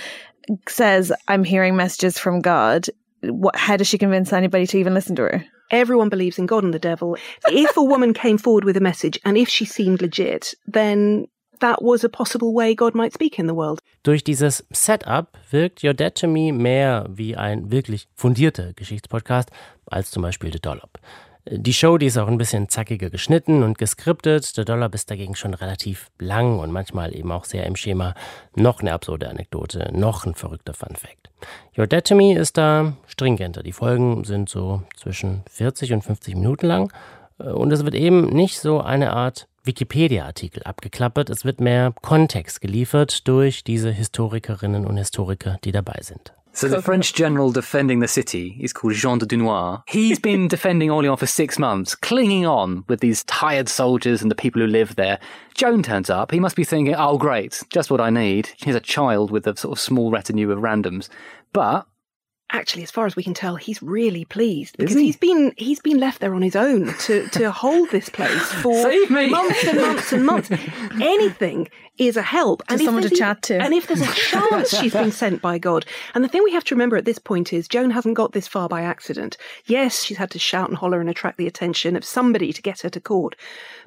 says, 0.68 1.12
I'm 1.28 1.44
hearing 1.44 1.76
messages 1.76 2.18
from 2.18 2.42
God, 2.42 2.88
what, 3.22 3.56
how 3.56 3.78
does 3.78 3.88
she 3.88 3.98
convince 3.98 4.34
anybody 4.34 4.68
to 4.68 4.78
even 4.78 4.94
listen 4.94 5.16
to 5.16 5.24
her? 5.24 5.46
Everyone 5.74 6.10
believes 6.10 6.38
in 6.38 6.46
God 6.46 6.64
and 6.64 6.72
the 6.72 6.78
devil. 6.78 7.18
If 7.48 7.76
a 7.76 7.84
woman 7.84 8.14
came 8.14 8.38
forward 8.38 8.64
with 8.64 8.78
a 8.78 8.80
message 8.80 9.20
and 9.26 9.36
if 9.36 9.50
she 9.50 9.66
seemed 9.66 10.04
legit, 10.04 10.54
then 10.68 11.28
that 11.62 11.82
was 11.82 12.04
a 12.04 12.10
possible 12.10 12.54
way 12.54 12.76
God 12.76 12.94
might 12.94 13.12
speak 13.12 13.40
in 13.40 13.48
the 13.48 13.56
world. 13.56 13.82
Durch 14.04 14.24
dieses 14.24 14.64
Setup 14.72 15.36
wirkt 15.50 15.84
Your 15.84 15.96
Dead 15.96 16.14
to 16.14 16.28
Me 16.28 16.52
mehr 16.52 17.08
wie 17.10 17.36
ein 17.36 17.72
wirklich 17.72 18.08
fundierter 18.14 18.74
Geschichtspodcast 18.74 19.50
als 19.88 20.12
zum 20.12 20.22
Beispiel 20.22 20.52
The 20.54 20.60
Dollop. 20.60 21.00
Die 21.46 21.74
Show, 21.74 21.98
die 21.98 22.06
ist 22.06 22.18
auch 22.18 22.30
ein 22.30 22.38
bisschen 22.38 22.70
zackiger 22.70 23.10
geschnitten 23.10 23.64
und 23.64 23.78
geskriptet. 23.78 24.56
Der 24.56 24.64
Dollar 24.64 24.94
ist 24.94 25.12
dagegen 25.12 25.36
schon 25.36 25.54
relativ 25.54 26.10
lang 26.18 26.60
und 26.60 26.72
manchmal 26.72 27.14
eben 27.14 27.34
auch 27.34 27.44
sehr 27.44 27.66
im 27.66 27.76
Schema. 27.76 28.14
Noch 28.56 28.80
eine 28.80 28.94
absurde 28.94 29.30
Anekdote, 29.30 29.90
noch 29.94 30.26
ein 30.26 30.36
verrückter 30.36 30.74
Fun 30.74 30.96
Fact. 30.96 31.30
Your 31.78 31.88
Dead 31.88 32.06
to 32.06 32.16
Me 32.16 32.34
ist 32.38 32.58
da 32.58 32.94
stringenter. 33.08 33.62
Die 33.62 33.74
Folgen 33.74 34.24
sind 34.24 34.48
so 34.48 34.84
zwischen 34.96 35.44
40 35.50 35.92
und 35.92 36.04
50 36.04 36.36
Minuten 36.36 36.66
lang. 36.66 36.94
Und 37.38 37.72
es 37.74 37.84
wird 37.84 37.96
eben 37.96 38.30
nicht 38.30 38.60
so 38.60 38.80
eine 38.80 39.12
Art 39.12 39.48
Wikipedia-Artikel 39.66 40.64
abgeklappert. 40.64 41.30
Es 41.30 41.44
wird 41.44 41.60
mehr 41.60 41.94
Kontext 42.02 42.62
geliefert 42.62 43.28
durch 43.28 43.66
diese 43.66 43.92
Historikerinnen 43.92 44.86
und 44.86 44.96
Historiker, 44.96 45.58
die 45.66 45.74
dabei 45.74 46.00
sind. 46.02 46.34
So 46.56 46.68
the 46.68 46.84
French 46.84 47.14
general 47.16 47.52
defending 47.52 48.00
the 48.00 48.08
city 48.08 48.58
is 48.60 48.74
called 48.74 48.94
Jean 48.94 49.18
de 49.18 49.26
Dunois. 49.26 49.82
He's 49.88 50.20
been 50.20 50.48
defending 50.50 50.90
Orléans 50.90 51.18
for 51.18 51.26
six 51.26 51.58
months, 51.58 51.96
clinging 51.96 52.46
on 52.46 52.86
with 52.88 53.00
these 53.00 53.24
tired 53.24 53.68
soldiers 53.68 54.22
and 54.22 54.30
the 54.30 54.36
people 54.36 54.62
who 54.62 54.68
live 54.68 54.96
there. 54.96 55.20
Joan 55.56 55.82
turns 55.82 56.12
up. 56.12 56.30
He 56.30 56.40
must 56.40 56.56
be 56.56 56.64
thinking, 56.64 56.94
oh, 56.96 57.18
great, 57.18 57.64
just 57.70 57.90
what 57.90 58.00
I 58.00 58.12
need. 58.12 58.52
He's 58.58 58.76
a 58.76 58.80
child 58.80 59.32
with 59.32 59.48
a 59.48 59.58
sort 59.58 59.78
of 59.78 59.80
small 59.80 60.12
retinue 60.12 60.52
of 60.52 60.60
randoms. 60.60 61.10
But 61.54 61.88
actually, 62.54 62.84
as 62.84 62.92
far 62.92 63.06
as 63.06 63.16
we 63.16 63.24
can 63.24 63.34
tell, 63.34 63.56
he's 63.56 63.82
really 63.82 64.24
pleased 64.24 64.78
because 64.78 64.96
he? 64.96 65.08
has 65.08 65.18
been 65.18 65.54
he's 65.58 65.80
been 65.80 66.00
left 66.00 66.22
there 66.22 66.34
on 66.34 66.42
his 66.42 66.56
own 66.56 66.94
to 67.00 67.28
to 67.30 67.52
hold 67.64 67.90
this 67.90 68.10
place 68.10 68.52
for 68.62 68.90
months 69.10 69.68
and 69.68 69.82
months 69.82 70.14
and 70.14 70.26
months. 70.26 70.52
Anything 71.02 71.68
is 71.98 72.18
a 72.18 72.22
help, 72.22 72.62
Just 72.62 72.72
and 72.72 72.86
someone 72.86 73.04
to 73.04 73.10
chat 73.10 73.42
to. 73.44 73.62
And 73.62 73.74
if 73.74 73.88
there's 73.88 74.02
a 74.02 74.14
chance 74.14 74.76
she's 74.76 74.94
been 74.94 75.12
sent 75.12 75.42
by 75.42 75.58
God, 75.60 75.86
and 76.16 76.24
the 76.24 76.28
thing 76.28 76.44
we 76.44 76.54
have 76.54 76.64
to 76.66 76.76
remember 76.76 76.96
at 76.96 77.06
this 77.06 77.20
point 77.20 77.54
is 77.54 77.68
Joan 77.68 77.92
hasn't 77.92 78.16
got 78.16 78.32
this 78.32 78.48
far 78.48 78.68
by 78.68 78.82
accident. 78.82 79.38
Yes, 79.66 80.04
she's 80.04 80.18
had 80.18 80.32
to 80.32 80.40
shout 80.40 80.70
and 80.70 80.78
holler 80.78 81.02
and 81.02 81.10
attract 81.10 81.38
the 81.38 81.48
attention 81.48 81.96
of 81.96 82.06
somebody 82.06 82.52
to 82.54 82.62
get 82.62 82.82
her 82.82 82.90
to 82.90 83.00
court, 83.00 83.36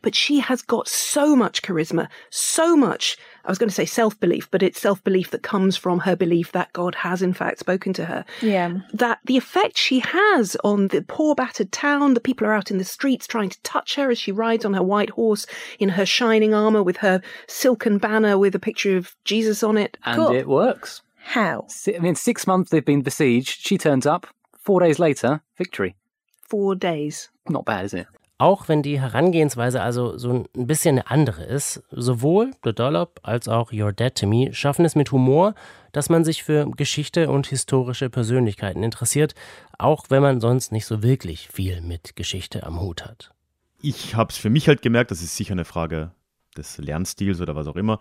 but 0.02 0.14
she 0.14 0.38
has 0.40 0.62
got 0.62 0.88
so 0.88 1.34
much 1.34 1.62
charisma, 1.62 2.08
so 2.30 2.76
much 2.76 3.16
I 3.46 3.50
was 3.50 3.58
going 3.58 3.68
to 3.68 3.74
say 3.74 3.86
self 3.86 4.18
belief, 4.18 4.50
but 4.50 4.62
it's 4.62 4.80
self 4.80 5.02
belief 5.04 5.30
that 5.30 5.42
comes 5.42 5.76
from 5.76 6.00
her 6.00 6.16
belief 6.16 6.52
that 6.52 6.72
God 6.72 6.96
has 6.96 7.22
in 7.22 7.32
fact 7.32 7.60
spoken 7.60 7.92
to 7.94 8.04
her. 8.04 8.24
Yeah. 8.42 8.78
That 8.92 9.20
the 9.24 9.36
effect 9.36 9.78
she 9.78 10.00
has 10.00 10.56
on 10.64 10.88
the 10.88 11.02
poor 11.02 11.34
battered 11.34 11.70
town, 11.70 12.14
the 12.14 12.20
people 12.20 12.46
are 12.46 12.54
out 12.54 12.70
in 12.70 12.78
the 12.78 12.84
streets 12.84 13.26
trying 13.26 13.50
to 13.50 13.62
touch 13.62 13.94
her 13.94 14.10
as 14.10 14.18
she 14.18 14.32
rides 14.32 14.64
on 14.64 14.74
her 14.74 14.82
white 14.82 15.10
horse 15.10 15.46
in 15.78 15.90
her 15.90 16.04
shining 16.04 16.54
armor 16.54 16.82
with 16.82 16.98
her 16.98 17.22
silken 17.46 17.98
banner 17.98 18.36
with 18.36 18.54
a 18.54 18.60
picture 18.60 18.96
of 18.96 19.14
Jesus 19.24 19.62
on 19.62 19.78
it. 19.78 19.96
And 20.04 20.16
cool. 20.16 20.32
it 20.32 20.48
works. 20.48 21.02
How? 21.16 21.66
I 21.86 21.98
mean, 21.98 22.14
six 22.14 22.46
months 22.46 22.70
they've 22.70 22.84
been 22.84 23.02
besieged. 23.02 23.60
She 23.60 23.78
turns 23.78 24.06
up. 24.06 24.26
Four 24.58 24.80
days 24.80 24.98
later, 24.98 25.42
victory. 25.56 25.94
Four 26.42 26.74
days. 26.74 27.28
Not 27.48 27.64
bad, 27.64 27.84
is 27.84 27.94
it? 27.94 28.06
Auch 28.38 28.68
wenn 28.68 28.82
die 28.82 29.00
Herangehensweise 29.00 29.80
also 29.80 30.18
so 30.18 30.46
ein 30.54 30.66
bisschen 30.66 30.98
eine 30.98 31.10
andere 31.10 31.44
ist, 31.44 31.82
sowohl 31.90 32.50
The 32.64 32.74
Dollop 32.74 33.20
als 33.22 33.48
auch 33.48 33.72
Your 33.72 33.92
Dead 33.92 34.14
to 34.14 34.26
Me 34.26 34.52
schaffen 34.52 34.84
es 34.84 34.94
mit 34.94 35.10
Humor, 35.10 35.54
dass 35.92 36.10
man 36.10 36.22
sich 36.22 36.42
für 36.42 36.70
Geschichte 36.76 37.30
und 37.30 37.46
historische 37.46 38.10
Persönlichkeiten 38.10 38.82
interessiert, 38.82 39.34
auch 39.78 40.06
wenn 40.10 40.22
man 40.22 40.42
sonst 40.42 40.70
nicht 40.70 40.84
so 40.84 41.02
wirklich 41.02 41.48
viel 41.48 41.80
mit 41.80 42.14
Geschichte 42.16 42.64
am 42.64 42.80
Hut 42.80 43.06
hat. 43.06 43.32
Ich 43.80 44.14
habe 44.14 44.30
es 44.30 44.36
für 44.36 44.50
mich 44.50 44.68
halt 44.68 44.82
gemerkt, 44.82 45.10
das 45.10 45.22
ist 45.22 45.36
sicher 45.36 45.52
eine 45.52 45.64
Frage 45.64 46.10
des 46.56 46.76
Lernstils 46.76 47.40
oder 47.40 47.56
was 47.56 47.66
auch 47.66 47.76
immer, 47.76 48.00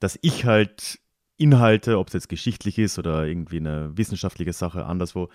dass 0.00 0.18
ich 0.22 0.44
halt 0.44 0.98
Inhalte, 1.36 1.98
ob 1.98 2.08
es 2.08 2.14
jetzt 2.14 2.28
geschichtlich 2.28 2.78
ist 2.78 2.98
oder 2.98 3.24
irgendwie 3.26 3.58
eine 3.58 3.96
wissenschaftliche 3.96 4.52
Sache 4.52 4.84
anderswo, 4.86 5.28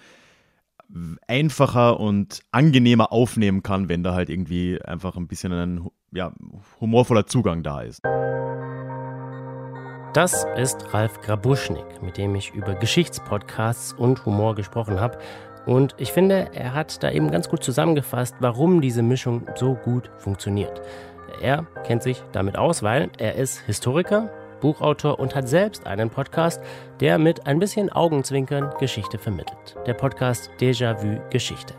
einfacher 1.27 1.99
und 1.99 2.41
angenehmer 2.51 3.11
aufnehmen 3.11 3.63
kann, 3.63 3.89
wenn 3.89 4.03
da 4.03 4.13
halt 4.13 4.29
irgendwie 4.29 4.81
einfach 4.81 5.15
ein 5.15 5.27
bisschen 5.27 5.51
ein 5.53 5.87
ja, 6.11 6.33
humorvoller 6.79 7.25
Zugang 7.25 7.63
da 7.63 7.81
ist. 7.81 8.01
Das 10.13 10.45
ist 10.57 10.93
Ralf 10.93 11.21
Grabuschnik, 11.21 12.03
mit 12.03 12.17
dem 12.17 12.35
ich 12.35 12.53
über 12.53 12.75
Geschichtspodcasts 12.75 13.93
und 13.93 14.23
Humor 14.27 14.53
gesprochen 14.53 14.99
habe. 14.99 15.17
Und 15.65 15.95
ich 15.97 16.11
finde, 16.11 16.51
er 16.53 16.75
hat 16.75 17.01
da 17.01 17.09
eben 17.09 17.31
ganz 17.31 17.49
gut 17.49 17.63
zusammengefasst, 17.63 18.35
warum 18.39 18.79
diese 18.79 19.01
Mischung 19.01 19.47
so 19.55 19.73
gut 19.73 20.11
funktioniert. 20.19 20.81
Er 21.41 21.65
kennt 21.83 22.03
sich 22.03 22.21
damit 22.31 22.57
aus, 22.57 22.83
weil 22.83 23.09
er 23.17 23.35
ist 23.35 23.59
Historiker, 23.61 24.29
Buchautor 24.63 25.19
und 25.19 25.35
hat 25.35 25.49
selbst 25.49 25.85
einen 25.85 26.09
Podcast, 26.09 26.61
der 27.01 27.17
mit 27.17 27.45
ein 27.45 27.59
bisschen 27.59 27.91
Augenzwinkern 27.91 28.73
Geschichte 28.79 29.19
vermittelt. 29.19 29.75
Der 29.85 29.93
Podcast 29.93 30.49
Déjà-vu 30.57 31.19
Geschichte. 31.29 31.73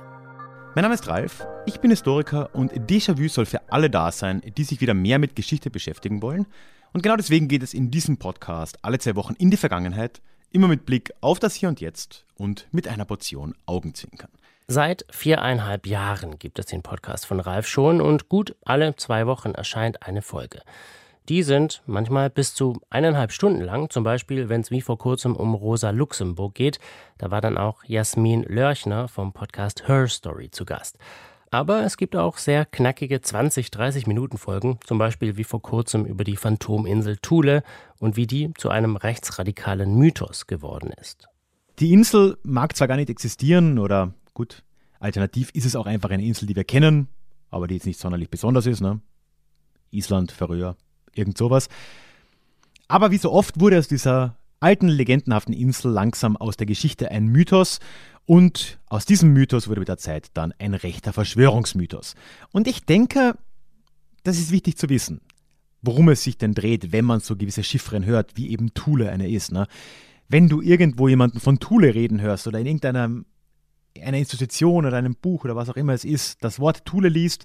Mein 0.74 0.82
Name 0.82 0.92
ist 0.92 1.08
Ralf, 1.08 1.46
ich 1.64 1.80
bin 1.80 1.90
Historiker 1.90 2.50
und 2.52 2.72
Déjà-vu 2.72 3.28
soll 3.28 3.46
für 3.46 3.72
alle 3.72 3.88
da 3.88 4.12
sein, 4.12 4.42
die 4.58 4.64
sich 4.64 4.82
wieder 4.82 4.92
mehr 4.92 5.18
mit 5.18 5.34
Geschichte 5.34 5.70
beschäftigen 5.70 6.20
wollen. 6.20 6.44
Und 6.92 7.02
genau 7.02 7.16
deswegen 7.16 7.48
geht 7.48 7.62
es 7.62 7.72
in 7.72 7.90
diesem 7.90 8.18
Podcast 8.18 8.78
alle 8.82 8.98
zwei 8.98 9.16
Wochen 9.16 9.32
in 9.38 9.50
die 9.50 9.56
Vergangenheit, 9.56 10.20
immer 10.50 10.68
mit 10.68 10.84
Blick 10.84 11.10
auf 11.22 11.38
das 11.38 11.54
Hier 11.54 11.70
und 11.70 11.80
Jetzt 11.80 12.26
und 12.36 12.68
mit 12.70 12.86
einer 12.86 13.06
Portion 13.06 13.54
Augenzwinkern. 13.64 14.30
Seit 14.66 15.06
viereinhalb 15.10 15.86
Jahren 15.86 16.38
gibt 16.38 16.58
es 16.58 16.66
den 16.66 16.82
Podcast 16.82 17.24
von 17.24 17.40
Ralf 17.40 17.66
schon 17.66 18.02
und 18.02 18.28
gut 18.28 18.56
alle 18.66 18.94
zwei 18.96 19.26
Wochen 19.26 19.52
erscheint 19.52 20.02
eine 20.06 20.20
Folge. 20.20 20.60
Die 21.30 21.42
sind 21.42 21.82
manchmal 21.86 22.28
bis 22.28 22.54
zu 22.54 22.82
eineinhalb 22.90 23.32
Stunden 23.32 23.62
lang, 23.62 23.88
zum 23.88 24.04
Beispiel, 24.04 24.50
wenn 24.50 24.60
es 24.60 24.70
wie 24.70 24.82
vor 24.82 24.98
kurzem 24.98 25.36
um 25.36 25.54
Rosa 25.54 25.88
Luxemburg 25.88 26.54
geht. 26.54 26.78
Da 27.16 27.30
war 27.30 27.40
dann 27.40 27.56
auch 27.56 27.82
Jasmin 27.84 28.42
Lörchner 28.42 29.08
vom 29.08 29.32
Podcast 29.32 29.88
Her 29.88 30.06
Story 30.06 30.50
zu 30.50 30.66
Gast. 30.66 30.98
Aber 31.50 31.82
es 31.82 31.96
gibt 31.96 32.14
auch 32.14 32.36
sehr 32.36 32.66
knackige 32.66 33.22
20, 33.22 33.70
30 33.70 34.06
Minuten 34.06 34.36
Folgen, 34.36 34.78
zum 34.84 34.98
Beispiel 34.98 35.38
wie 35.38 35.44
vor 35.44 35.62
kurzem 35.62 36.04
über 36.04 36.24
die 36.24 36.36
Phantominsel 36.36 37.16
Thule 37.16 37.62
und 37.98 38.16
wie 38.16 38.26
die 38.26 38.52
zu 38.58 38.68
einem 38.68 38.96
rechtsradikalen 38.96 39.94
Mythos 39.94 40.46
geworden 40.46 40.92
ist. 41.00 41.28
Die 41.78 41.94
Insel 41.94 42.36
mag 42.42 42.76
zwar 42.76 42.88
gar 42.88 42.96
nicht 42.96 43.08
existieren 43.08 43.78
oder 43.78 44.12
gut, 44.34 44.62
alternativ 45.00 45.50
ist 45.54 45.64
es 45.64 45.74
auch 45.74 45.86
einfach 45.86 46.10
eine 46.10 46.24
Insel, 46.24 46.46
die 46.46 46.56
wir 46.56 46.64
kennen, 46.64 47.08
aber 47.48 47.66
die 47.66 47.76
jetzt 47.76 47.86
nicht 47.86 47.98
sonderlich 47.98 48.28
besonders 48.28 48.66
ist. 48.66 48.82
Ne? 48.82 49.00
Island, 49.90 50.32
Färöer, 50.32 50.76
irgend 51.16 51.38
sowas. 51.38 51.68
Aber 52.88 53.10
wie 53.10 53.18
so 53.18 53.32
oft 53.32 53.60
wurde 53.60 53.78
aus 53.78 53.88
dieser 53.88 54.36
alten, 54.60 54.88
legendenhaften 54.88 55.54
Insel 55.54 55.90
langsam 55.92 56.36
aus 56.36 56.56
der 56.56 56.66
Geschichte 56.66 57.10
ein 57.10 57.26
Mythos 57.26 57.80
und 58.26 58.78
aus 58.86 59.04
diesem 59.04 59.32
Mythos 59.32 59.68
wurde 59.68 59.80
mit 59.80 59.88
der 59.88 59.98
Zeit 59.98 60.28
dann 60.34 60.54
ein 60.58 60.74
rechter 60.74 61.12
Verschwörungsmythos. 61.12 62.14
Und 62.52 62.66
ich 62.66 62.84
denke, 62.84 63.36
das 64.22 64.38
ist 64.38 64.50
wichtig 64.50 64.78
zu 64.78 64.88
wissen, 64.88 65.20
worum 65.82 66.08
es 66.08 66.22
sich 66.22 66.38
denn 66.38 66.54
dreht, 66.54 66.92
wenn 66.92 67.04
man 67.04 67.20
so 67.20 67.36
gewisse 67.36 67.62
Chiffren 67.62 68.06
hört, 68.06 68.36
wie 68.36 68.50
eben 68.50 68.72
Thule 68.72 69.10
eine 69.10 69.28
ist. 69.28 69.52
Ne? 69.52 69.66
Wenn 70.28 70.48
du 70.48 70.62
irgendwo 70.62 71.08
jemanden 71.08 71.40
von 71.40 71.58
Thule 71.58 71.94
reden 71.94 72.20
hörst 72.22 72.46
oder 72.46 72.58
in 72.58 72.66
irgendeiner 72.66 73.10
einer 74.02 74.18
Institution 74.18 74.86
oder 74.86 74.96
einem 74.96 75.14
Buch 75.14 75.44
oder 75.44 75.54
was 75.54 75.68
auch 75.68 75.76
immer 75.76 75.92
es 75.92 76.04
ist, 76.04 76.42
das 76.42 76.58
Wort 76.58 76.84
Thule 76.84 77.08
liest, 77.08 77.44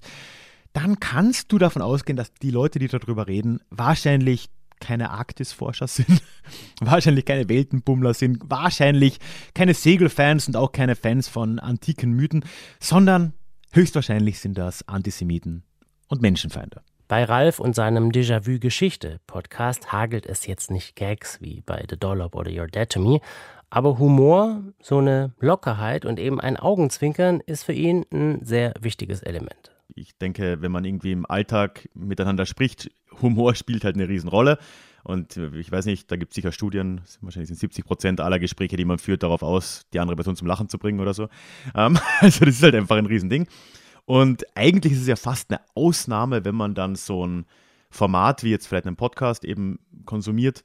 dann 0.72 1.00
kannst 1.00 1.50
du 1.52 1.58
davon 1.58 1.82
ausgehen, 1.82 2.16
dass 2.16 2.32
die 2.34 2.50
Leute, 2.50 2.78
die 2.78 2.88
darüber 2.88 3.26
reden, 3.26 3.60
wahrscheinlich 3.70 4.48
keine 4.80 5.10
Arktisforscher 5.10 5.86
sind, 5.86 6.22
wahrscheinlich 6.80 7.24
keine 7.24 7.48
Weltenbummler 7.48 8.14
sind, 8.14 8.42
wahrscheinlich 8.48 9.18
keine 9.54 9.74
Segelfans 9.74 10.48
und 10.48 10.56
auch 10.56 10.72
keine 10.72 10.96
Fans 10.96 11.28
von 11.28 11.58
antiken 11.58 12.12
Mythen, 12.12 12.44
sondern 12.80 13.34
höchstwahrscheinlich 13.72 14.40
sind 14.40 14.58
das 14.58 14.86
Antisemiten 14.88 15.64
und 16.08 16.22
Menschenfeinde. 16.22 16.82
Bei 17.08 17.24
Ralf 17.24 17.58
und 17.58 17.74
seinem 17.74 18.10
Déjà-vu-Geschichte-Podcast 18.10 19.92
hagelt 19.92 20.26
es 20.26 20.46
jetzt 20.46 20.70
nicht 20.70 20.94
Gags 20.94 21.40
wie 21.40 21.60
bei 21.66 21.84
The 21.88 21.96
Dollop 21.98 22.36
oder 22.36 22.50
You're 22.50 22.70
Dead 22.70 22.88
to 22.88 23.00
Me, 23.00 23.20
aber 23.68 23.98
Humor, 23.98 24.62
so 24.80 24.98
eine 24.98 25.32
Lockerheit 25.40 26.04
und 26.04 26.18
eben 26.18 26.40
ein 26.40 26.56
Augenzwinkern 26.56 27.40
ist 27.40 27.64
für 27.64 27.72
ihn 27.72 28.06
ein 28.12 28.44
sehr 28.44 28.74
wichtiges 28.80 29.22
Element 29.22 29.69
ich 29.94 30.16
denke, 30.18 30.58
wenn 30.60 30.72
man 30.72 30.84
irgendwie 30.84 31.12
im 31.12 31.26
Alltag 31.26 31.88
miteinander 31.94 32.46
spricht, 32.46 32.90
Humor 33.22 33.54
spielt 33.56 33.84
halt 33.84 33.96
eine 33.96 34.08
Riesenrolle. 34.08 34.58
Und 35.02 35.36
ich 35.36 35.72
weiß 35.72 35.86
nicht, 35.86 36.10
da 36.10 36.16
gibt 36.16 36.32
es 36.32 36.34
sicher 36.34 36.52
Studien, 36.52 37.00
wahrscheinlich 37.22 37.48
sind 37.48 37.58
70 37.58 37.84
Prozent 37.86 38.20
aller 38.20 38.38
Gespräche, 38.38 38.76
die 38.76 38.84
man 38.84 38.98
führt, 38.98 39.22
darauf 39.22 39.42
aus, 39.42 39.86
die 39.94 40.00
andere 40.00 40.16
Person 40.16 40.36
zum 40.36 40.46
Lachen 40.46 40.68
zu 40.68 40.78
bringen 40.78 41.00
oder 41.00 41.14
so. 41.14 41.28
Ähm, 41.74 41.98
also 42.20 42.44
das 42.44 42.56
ist 42.56 42.62
halt 42.62 42.74
einfach 42.74 42.96
ein 42.96 43.06
Riesending. 43.06 43.46
Und 44.04 44.44
eigentlich 44.54 44.92
ist 44.92 45.02
es 45.02 45.06
ja 45.06 45.16
fast 45.16 45.50
eine 45.50 45.60
Ausnahme, 45.74 46.44
wenn 46.44 46.54
man 46.54 46.74
dann 46.74 46.96
so 46.96 47.26
ein 47.26 47.46
Format 47.90 48.44
wie 48.44 48.50
jetzt 48.50 48.66
vielleicht 48.66 48.86
einen 48.86 48.96
Podcast 48.96 49.44
eben 49.44 49.78
konsumiert, 50.04 50.64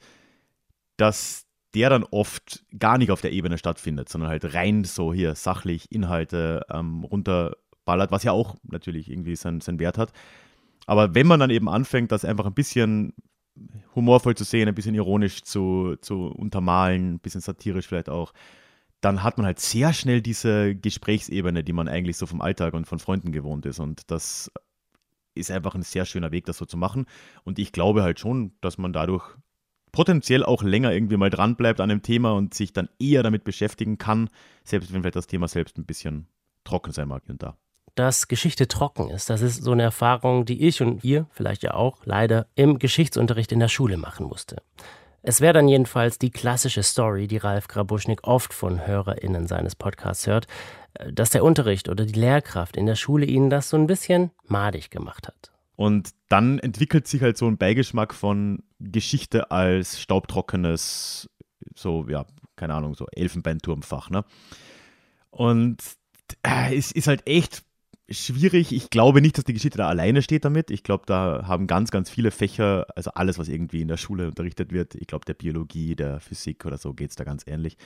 dass 0.98 1.46
der 1.74 1.90
dann 1.90 2.04
oft 2.06 2.64
gar 2.78 2.98
nicht 2.98 3.12
auf 3.12 3.22
der 3.22 3.34
Ebene 3.34 3.58
stattfindet, 3.58 4.08
sondern 4.10 4.30
halt 4.30 4.54
rein 4.54 4.86
so 4.86 5.14
hier 5.14 5.36
sachlich 5.36 5.92
Inhalte 5.92 6.66
ähm, 6.72 7.04
runter 7.04 7.58
ballert, 7.86 8.12
was 8.12 8.24
ja 8.24 8.32
auch 8.32 8.56
natürlich 8.64 9.10
irgendwie 9.10 9.36
seinen, 9.36 9.62
seinen 9.62 9.80
Wert 9.80 9.98
hat. 9.98 10.12
Aber 10.88 11.16
wenn 11.16 11.28
man 11.28 11.40
dann 11.40 11.50
eben 11.50 11.70
anfängt, 11.70 12.12
das 12.12 12.26
einfach 12.26 12.46
ein 12.46 12.54
bisschen 12.54 13.14
humorvoll 13.96 14.36
zu 14.36 14.44
sehen, 14.44 14.68
ein 14.68 14.76
bisschen 14.76 14.96
ironisch 14.96 15.44
zu, 15.44 15.96
zu 16.02 16.28
untermalen, 16.28 17.16
ein 17.16 17.20
bisschen 17.20 17.42
satirisch 17.42 17.88
vielleicht 17.88 18.10
auch, 18.10 18.34
dann 19.02 19.24
hat 19.24 19.38
man 19.38 19.46
halt 19.46 19.60
sehr 19.60 19.94
schnell 19.94 20.22
diese 20.22 20.76
Gesprächsebene, 20.76 21.64
die 21.64 21.74
man 21.74 21.88
eigentlich 21.88 22.18
so 22.18 22.26
vom 22.26 22.42
Alltag 22.42 22.74
und 22.74 22.86
von 22.86 23.00
Freunden 23.00 23.32
gewohnt 23.32 23.66
ist. 23.66 23.80
Und 23.80 24.10
das 24.12 24.52
ist 25.36 25.52
einfach 25.52 25.76
ein 25.76 25.84
sehr 25.84 26.06
schöner 26.06 26.32
Weg, 26.32 26.46
das 26.46 26.58
so 26.58 26.66
zu 26.66 26.78
machen. 26.78 27.06
Und 27.44 27.60
ich 27.60 27.72
glaube 27.72 28.04
halt 28.04 28.20
schon, 28.20 28.54
dass 28.62 28.78
man 28.78 28.94
dadurch 28.94 29.24
potenziell 29.92 30.44
auch 30.44 30.64
länger 30.64 30.92
irgendwie 30.92 31.18
mal 31.18 31.30
dranbleibt 31.30 31.80
an 31.80 31.90
dem 31.90 32.02
Thema 32.02 32.34
und 32.34 32.54
sich 32.54 32.74
dann 32.74 32.90
eher 33.00 33.24
damit 33.24 33.44
beschäftigen 33.44 33.98
kann, 33.98 34.30
selbst 34.64 34.92
wenn 34.92 35.02
vielleicht 35.02 35.16
das 35.16 35.28
Thema 35.28 35.48
selbst 35.48 35.78
ein 35.78 35.86
bisschen 35.86 36.28
trocken 36.64 36.92
sein 36.92 37.08
mag 37.08 37.24
und 37.30 37.44
da 37.44 37.58
dass 37.96 38.28
Geschichte 38.28 38.68
trocken 38.68 39.10
ist. 39.10 39.30
Das 39.30 39.42
ist 39.42 39.64
so 39.64 39.72
eine 39.72 39.84
Erfahrung, 39.84 40.46
die 40.46 40.68
ich 40.68 40.82
und 40.82 41.04
ihr 41.04 41.28
vielleicht 41.32 41.64
ja 41.64 41.74
auch 41.74 42.06
leider 42.06 42.48
im 42.56 42.80
Geschichtsunterricht 42.80 43.52
in 43.52 43.60
der 43.60 43.70
Schule 43.70 43.98
machen 43.98 44.26
musste. 44.26 44.62
Es 45.28 45.42
wäre 45.42 45.54
dann 45.54 45.68
jedenfalls 45.68 46.20
die 46.20 46.30
klassische 46.30 46.84
Story, 46.84 47.28
die 47.28 47.38
Ralf 47.38 47.68
Grabuschnik 47.68 48.28
oft 48.28 48.54
von 48.54 48.86
HörerInnen 48.86 49.48
seines 49.48 49.76
Podcasts 49.76 50.28
hört, 50.28 50.46
dass 51.12 51.32
der 51.32 51.44
Unterricht 51.44 51.90
oder 51.90 52.06
die 52.06 52.20
Lehrkraft 52.20 52.78
in 52.78 52.86
der 52.86 52.96
Schule 52.96 53.26
ihnen 53.26 53.50
das 53.50 53.70
so 53.70 53.78
ein 53.78 53.88
bisschen 53.88 54.32
madig 54.48 54.92
gemacht 54.92 55.28
hat. 55.28 55.52
Und 55.76 56.12
dann 56.30 56.60
entwickelt 56.60 57.08
sich 57.08 57.22
halt 57.22 57.38
so 57.38 57.48
ein 57.48 57.58
Beigeschmack 57.58 58.14
von 58.14 58.64
Geschichte 58.80 59.52
als 59.52 60.00
staubtrockenes, 60.00 61.30
so, 61.74 62.06
ja, 62.08 62.26
keine 62.56 62.76
Ahnung, 62.76 62.96
so 62.96 63.08
Elfenbeinturmfach, 63.12 64.10
ne? 64.10 64.24
Und 65.32 65.78
äh, 66.44 66.78
es 66.78 66.92
ist 66.92 67.08
halt 67.08 67.28
echt 67.28 67.65
schwierig. 68.10 68.72
Ich 68.72 68.90
glaube 68.90 69.22
nicht, 69.22 69.38
dass 69.38 69.46
die 69.46 69.54
Geschichte 69.54 69.78
da 69.78 69.88
alleine 69.88 70.22
steht 70.22 70.46
damit. 70.46 70.72
Ich 70.72 70.84
glaube, 70.84 71.04
da 71.08 71.46
haben 71.48 71.68
ganz, 71.68 71.92
ganz 71.92 72.10
viele 72.10 72.32
Fächer, 72.32 72.88
also 72.96 73.12
alles, 73.12 73.40
was 73.40 73.48
irgendwie 73.48 73.82
in 73.82 73.88
der 73.88 73.98
Schule 73.98 74.28
unterrichtet 74.28 74.72
wird, 74.72 74.96
ich 74.96 75.08
glaube, 75.08 75.26
der 75.26 75.34
Biologie, 75.34 75.96
der 75.96 76.20
Physik 76.20 76.66
oder 76.66 76.78
so 76.78 76.94
geht 76.94 77.10
es 77.10 77.16
da 77.16 77.24
ganz 77.24 77.44
ähnlich, 77.48 77.78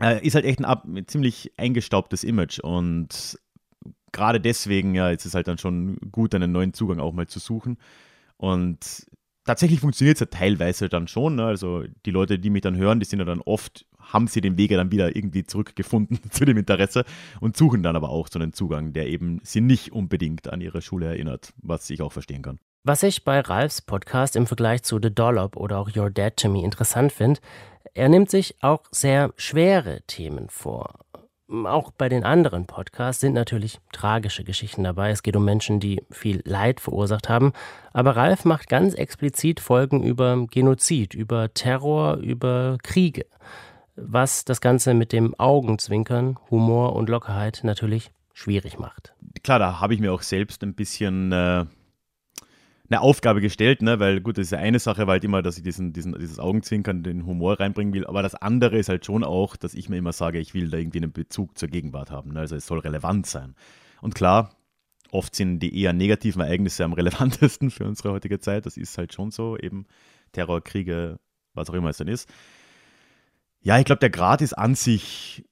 äh, 0.00 0.24
ist 0.26 0.34
halt 0.34 0.44
echt 0.44 0.64
ein, 0.64 0.64
ein 0.64 1.08
ziemlich 1.08 1.52
eingestaubtes 1.56 2.24
Image 2.24 2.58
und 2.58 3.38
gerade 4.12 4.40
deswegen, 4.40 4.94
ja, 4.94 5.10
ist 5.10 5.26
es 5.26 5.34
halt 5.34 5.48
dann 5.48 5.58
schon 5.58 5.96
gut, 6.10 6.34
einen 6.34 6.52
neuen 6.52 6.74
Zugang 6.74 7.00
auch 7.00 7.12
mal 7.12 7.26
zu 7.26 7.38
suchen. 7.38 7.78
Und 8.36 9.06
tatsächlich 9.44 9.80
funktioniert 9.80 10.16
es 10.16 10.20
ja 10.20 10.26
teilweise 10.26 10.88
dann 10.88 11.08
schon. 11.08 11.36
Ne? 11.36 11.44
Also 11.44 11.84
die 12.06 12.10
Leute, 12.10 12.38
die 12.38 12.50
mich 12.50 12.62
dann 12.62 12.76
hören, 12.76 13.00
die 13.00 13.06
sind 13.06 13.18
ja 13.18 13.24
dann 13.24 13.40
oft, 13.40 13.86
haben 14.12 14.26
sie 14.26 14.40
den 14.40 14.56
Weg 14.56 14.70
ja 14.70 14.76
dann 14.76 14.92
wieder 14.92 15.16
irgendwie 15.16 15.44
zurückgefunden 15.44 16.20
zu 16.30 16.44
dem 16.44 16.56
Interesse 16.56 17.04
und 17.40 17.56
suchen 17.56 17.82
dann 17.82 17.96
aber 17.96 18.10
auch 18.10 18.28
so 18.28 18.38
einen 18.38 18.52
Zugang, 18.52 18.92
der 18.92 19.06
eben 19.06 19.40
sie 19.42 19.60
nicht 19.60 19.92
unbedingt 19.92 20.52
an 20.52 20.60
ihre 20.60 20.82
Schule 20.82 21.06
erinnert, 21.06 21.52
was 21.62 21.88
ich 21.90 22.02
auch 22.02 22.12
verstehen 22.12 22.42
kann. 22.42 22.58
Was 22.84 23.04
ich 23.04 23.24
bei 23.24 23.40
Ralfs 23.40 23.80
Podcast 23.80 24.34
im 24.34 24.46
Vergleich 24.46 24.82
zu 24.82 24.98
The 25.00 25.14
Dollop 25.14 25.56
oder 25.56 25.78
auch 25.78 25.94
Your 25.94 26.10
Dad 26.10 26.36
to 26.36 26.48
Me 26.48 26.64
interessant 26.64 27.12
finde, 27.12 27.40
er 27.94 28.08
nimmt 28.08 28.30
sich 28.30 28.56
auch 28.60 28.82
sehr 28.90 29.32
schwere 29.36 30.02
Themen 30.06 30.48
vor. 30.48 30.98
Auch 31.64 31.90
bei 31.90 32.08
den 32.08 32.24
anderen 32.24 32.66
Podcasts 32.66 33.20
sind 33.20 33.34
natürlich 33.34 33.78
tragische 33.92 34.42
Geschichten 34.42 34.84
dabei. 34.84 35.10
Es 35.10 35.22
geht 35.22 35.36
um 35.36 35.44
Menschen, 35.44 35.80
die 35.80 36.02
viel 36.10 36.40
Leid 36.46 36.80
verursacht 36.80 37.28
haben. 37.28 37.52
Aber 37.92 38.16
Ralf 38.16 38.46
macht 38.46 38.70
ganz 38.70 38.94
explizit 38.94 39.60
Folgen 39.60 40.02
über 40.02 40.46
Genozid, 40.50 41.12
über 41.14 41.52
Terror, 41.52 42.16
über 42.16 42.78
Kriege. 42.82 43.26
Was 43.94 44.44
das 44.44 44.60
Ganze 44.60 44.94
mit 44.94 45.12
dem 45.12 45.34
Augenzwinkern, 45.38 46.38
Humor 46.50 46.96
und 46.96 47.08
Lockerheit 47.08 47.60
natürlich 47.62 48.10
schwierig 48.32 48.78
macht. 48.78 49.14
Klar, 49.42 49.58
da 49.58 49.80
habe 49.80 49.94
ich 49.94 50.00
mir 50.00 50.12
auch 50.12 50.22
selbst 50.22 50.62
ein 50.62 50.74
bisschen 50.74 51.32
äh, 51.32 51.66
eine 52.88 53.00
Aufgabe 53.00 53.40
gestellt, 53.40 53.82
ne? 53.82 53.98
weil 54.00 54.20
gut, 54.20 54.38
das 54.38 54.46
ist 54.46 54.50
ja 54.52 54.58
eine 54.58 54.78
Sache, 54.78 55.06
weil 55.06 55.14
halt 55.14 55.24
immer, 55.24 55.42
dass 55.42 55.56
ich 55.56 55.62
diesen, 55.62 55.92
diesen, 55.92 56.18
dieses 56.18 56.38
Augenzwinkern, 56.38 57.02
den 57.02 57.26
Humor 57.26 57.58
reinbringen 57.58 57.94
will, 57.94 58.06
aber 58.06 58.22
das 58.22 58.34
andere 58.34 58.78
ist 58.78 58.88
halt 58.88 59.06
schon 59.06 59.24
auch, 59.24 59.56
dass 59.56 59.74
ich 59.74 59.88
mir 59.88 59.96
immer 59.96 60.12
sage, 60.12 60.38
ich 60.38 60.54
will 60.54 60.70
da 60.70 60.78
irgendwie 60.78 60.98
einen 60.98 61.12
Bezug 61.12 61.58
zur 61.58 61.68
Gegenwart 61.68 62.10
haben, 62.10 62.32
ne? 62.32 62.40
also 62.40 62.56
es 62.56 62.66
soll 62.66 62.80
relevant 62.80 63.26
sein. 63.26 63.54
Und 64.00 64.14
klar, 64.14 64.56
oft 65.10 65.34
sind 65.34 65.60
die 65.60 65.80
eher 65.80 65.92
negativen 65.92 66.42
Ereignisse 66.42 66.84
am 66.84 66.92
relevantesten 66.92 67.70
für 67.70 67.84
unsere 67.84 68.12
heutige 68.12 68.40
Zeit, 68.40 68.66
das 68.66 68.76
ist 68.76 68.98
halt 68.98 69.14
schon 69.14 69.30
so, 69.30 69.56
eben 69.56 69.86
Terror, 70.32 70.62
Kriege, 70.62 71.18
was 71.54 71.70
auch 71.70 71.74
immer 71.74 71.90
es 71.90 71.98
dann 71.98 72.08
ist. 72.08 72.28
Ja, 73.62 73.78
ich 73.78 73.84
glaube, 73.84 74.00
der 74.00 74.10
Grad 74.10 74.42
ist 74.42 74.54
an 74.54 74.74
sich 74.74 75.44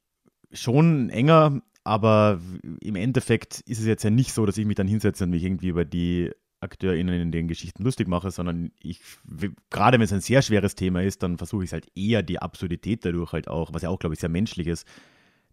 schon 0.53 1.11
enger, 1.11 1.63
aber 1.85 2.41
im 2.81 2.97
Endeffekt 2.97 3.61
ist 3.61 3.79
es 3.79 3.87
jetzt 3.87 4.03
ja 4.03 4.11
nicht 4.11 4.33
so, 4.33 4.45
dass 4.47 4.59
ich 4.59 4.67
mich 4.67 4.77
dann 4.77 4.89
hinsetze 4.89 5.25
und 5.25 5.31
mich 5.31 5.45
irgendwie 5.45 5.69
über 5.69 5.85
die 5.85 6.33
AkteurInnen 6.61 7.21
in 7.21 7.33
den 7.33 7.49
Geschichten 7.49 7.83
lustig 7.85 8.07
mache, 8.07 8.31
sondern 8.31 8.71
ich, 8.81 9.01
gerade 9.71 9.99
wenn 9.99 10.05
es 10.05 10.13
ein 10.13 10.21
sehr 10.21 10.43
schweres 10.43 10.75
Thema 10.75 11.03
ist, 11.03 11.23
dann 11.23 11.39
versuche 11.39 11.65
ich 11.65 11.69
es 11.69 11.73
halt 11.73 11.87
eher 11.95 12.23
die 12.23 12.41
Absurdität 12.41 13.05
dadurch 13.05 13.33
halt 13.33 13.49
auch, 13.49 13.73
was 13.73 13.83
ja 13.83 13.89
auch, 13.89 13.99
glaube 13.99 14.15
ich, 14.15 14.21
sehr 14.21 14.29
menschlich 14.29 14.67
ist, 14.67 14.87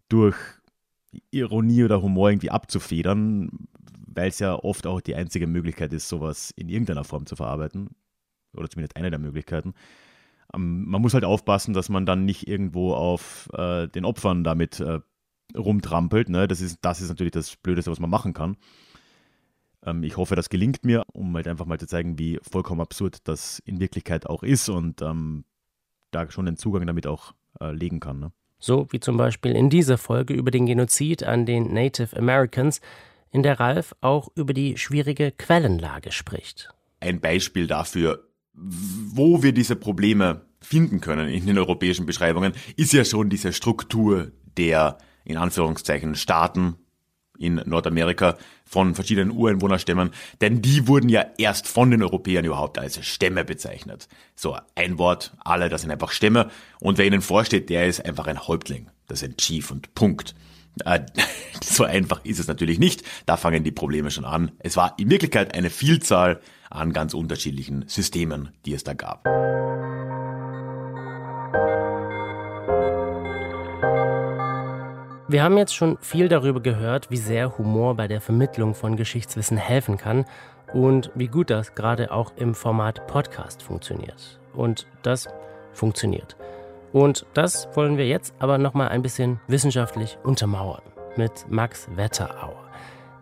durch 0.08 0.36
Ironie 1.30 1.84
oder 1.84 2.02
Humor 2.02 2.30
irgendwie 2.30 2.50
abzufedern, 2.50 3.50
weil 4.06 4.28
es 4.28 4.38
ja 4.38 4.54
oft 4.54 4.86
auch 4.86 5.00
die 5.00 5.14
einzige 5.14 5.46
Möglichkeit 5.46 5.92
ist, 5.92 6.08
sowas 6.08 6.50
in 6.56 6.68
irgendeiner 6.68 7.04
Form 7.04 7.24
zu 7.24 7.36
verarbeiten. 7.36 7.90
Oder 8.54 8.68
zumindest 8.68 8.96
eine 8.96 9.10
der 9.10 9.18
Möglichkeiten. 9.18 9.74
Ähm, 10.54 10.84
man 10.86 11.02
muss 11.02 11.14
halt 11.14 11.24
aufpassen, 11.24 11.74
dass 11.74 11.88
man 11.88 12.06
dann 12.06 12.24
nicht 12.24 12.48
irgendwo 12.48 12.94
auf 12.94 13.48
äh, 13.52 13.88
den 13.88 14.04
Opfern 14.04 14.44
damit 14.44 14.80
äh, 14.80 15.00
rumtrampelt. 15.56 16.28
Ne? 16.28 16.48
Das, 16.48 16.60
ist, 16.60 16.78
das 16.82 17.00
ist 17.00 17.08
natürlich 17.08 17.32
das 17.32 17.56
Blödeste, 17.56 17.90
was 17.90 18.00
man 18.00 18.10
machen 18.10 18.32
kann. 18.32 18.56
Ähm, 19.84 20.02
ich 20.02 20.16
hoffe, 20.16 20.36
das 20.36 20.48
gelingt 20.48 20.84
mir, 20.84 21.04
um 21.12 21.34
halt 21.34 21.48
einfach 21.48 21.66
mal 21.66 21.78
zu 21.78 21.86
zeigen, 21.86 22.18
wie 22.18 22.38
vollkommen 22.42 22.80
absurd 22.80 23.18
das 23.24 23.60
in 23.60 23.80
Wirklichkeit 23.80 24.26
auch 24.26 24.42
ist 24.42 24.68
und 24.68 25.02
ähm, 25.02 25.44
da 26.10 26.30
schon 26.30 26.46
den 26.46 26.56
Zugang 26.56 26.86
damit 26.86 27.06
auch 27.06 27.32
äh, 27.60 27.72
legen 27.72 28.00
kann. 28.00 28.20
Ne? 28.20 28.32
So 28.58 28.88
wie 28.90 29.00
zum 29.00 29.16
Beispiel 29.16 29.52
in 29.52 29.70
dieser 29.70 29.98
Folge 29.98 30.34
über 30.34 30.50
den 30.50 30.66
Genozid 30.66 31.22
an 31.22 31.46
den 31.46 31.72
Native 31.72 32.16
Americans, 32.16 32.80
in 33.30 33.42
der 33.42 33.60
Ralf 33.60 33.94
auch 34.00 34.28
über 34.34 34.54
die 34.54 34.78
schwierige 34.78 35.32
Quellenlage 35.32 36.12
spricht. 36.12 36.70
Ein 37.00 37.20
Beispiel 37.20 37.66
dafür, 37.66 38.27
wo 38.60 39.42
wir 39.42 39.52
diese 39.52 39.76
Probleme 39.76 40.42
finden 40.60 41.00
können 41.00 41.28
in 41.28 41.46
den 41.46 41.58
europäischen 41.58 42.06
Beschreibungen, 42.06 42.52
ist 42.76 42.92
ja 42.92 43.04
schon 43.04 43.30
diese 43.30 43.52
Struktur 43.52 44.32
der, 44.56 44.98
in 45.24 45.36
Anführungszeichen, 45.36 46.14
Staaten 46.14 46.76
in 47.38 47.62
Nordamerika 47.64 48.36
von 48.64 48.94
verschiedenen 48.94 49.30
Ureinwohnerstämmen, 49.30 50.10
denn 50.40 50.60
die 50.60 50.88
wurden 50.88 51.08
ja 51.08 51.24
erst 51.38 51.68
von 51.68 51.90
den 51.90 52.02
Europäern 52.02 52.44
überhaupt 52.44 52.78
als 52.78 53.04
Stämme 53.06 53.44
bezeichnet. 53.44 54.08
So 54.34 54.58
ein 54.74 54.98
Wort, 54.98 55.34
alle, 55.38 55.68
das 55.68 55.82
sind 55.82 55.90
einfach 55.90 56.10
Stämme 56.10 56.50
und 56.80 56.98
wer 56.98 57.06
ihnen 57.06 57.22
vorsteht, 57.22 57.70
der 57.70 57.86
ist 57.86 58.04
einfach 58.04 58.26
ein 58.26 58.46
Häuptling. 58.46 58.90
Das 59.06 59.22
ist 59.22 59.28
ein 59.28 59.36
Chief 59.36 59.70
und 59.70 59.94
Punkt. 59.94 60.34
Äh, 60.84 61.00
so 61.62 61.84
einfach 61.84 62.24
ist 62.24 62.40
es 62.40 62.48
natürlich 62.48 62.78
nicht. 62.78 63.02
Da 63.24 63.36
fangen 63.36 63.64
die 63.64 63.72
Probleme 63.72 64.10
schon 64.10 64.24
an. 64.24 64.52
Es 64.58 64.76
war 64.76 64.98
in 64.98 65.10
Wirklichkeit 65.10 65.54
eine 65.54 65.70
Vielzahl 65.70 66.40
an 66.70 66.92
ganz 66.92 67.14
unterschiedlichen 67.14 67.84
Systemen, 67.88 68.50
die 68.64 68.74
es 68.74 68.84
da 68.84 68.94
gab. 68.94 69.24
Wir 75.30 75.42
haben 75.42 75.58
jetzt 75.58 75.74
schon 75.74 75.98
viel 76.00 76.28
darüber 76.28 76.60
gehört, 76.60 77.10
wie 77.10 77.18
sehr 77.18 77.58
Humor 77.58 77.94
bei 77.96 78.08
der 78.08 78.22
Vermittlung 78.22 78.74
von 78.74 78.96
Geschichtswissen 78.96 79.58
helfen 79.58 79.98
kann 79.98 80.24
und 80.72 81.10
wie 81.14 81.26
gut 81.26 81.50
das 81.50 81.74
gerade 81.74 82.12
auch 82.12 82.32
im 82.36 82.54
Format 82.54 83.06
Podcast 83.06 83.62
funktioniert. 83.62 84.40
Und 84.54 84.86
das 85.02 85.28
funktioniert. 85.74 86.36
Und 86.92 87.26
das 87.34 87.68
wollen 87.74 87.98
wir 87.98 88.06
jetzt 88.06 88.34
aber 88.38 88.56
nochmal 88.56 88.88
ein 88.88 89.02
bisschen 89.02 89.38
wissenschaftlich 89.48 90.16
untermauern 90.24 90.82
mit 91.16 91.46
Max 91.50 91.88
Wetterauer. 91.94 92.57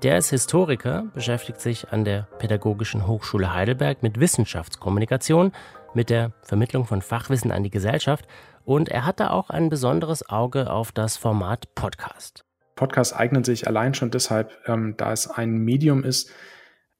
Der 0.07 0.19
ist 0.19 0.31
Historiker, 0.31 1.11
beschäftigt 1.15 1.61
sich 1.61 1.89
an 1.91 2.05
der 2.05 2.29
Pädagogischen 2.39 3.09
Hochschule 3.09 3.53
Heidelberg 3.53 4.05
mit 4.05 4.21
Wissenschaftskommunikation, 4.21 5.51
mit 5.95 6.11
der 6.11 6.31
Vermittlung 6.43 6.85
von 6.85 7.03
Fachwissen 7.03 7.51
an 7.51 7.65
die 7.65 7.71
Gesellschaft 7.71 8.25
und 8.65 8.89
er 8.89 9.05
hat 9.05 9.19
da 9.19 9.31
auch 9.31 9.51
ein 9.51 9.69
besonderes 9.69 10.29
Auge 10.29 10.71
auf 10.71 10.93
das 10.93 11.17
Format 11.17 11.75
Podcast. 11.75 12.45
Podcast 12.77 13.17
eignet 13.17 13.47
sich 13.47 13.67
allein 13.67 13.95
schon 13.95 14.13
deshalb, 14.13 14.57
ähm, 14.67 14.95
da 14.97 15.13
es 15.13 15.27
ein 15.27 15.59
Medium 15.59 16.05
ist, 16.05 16.31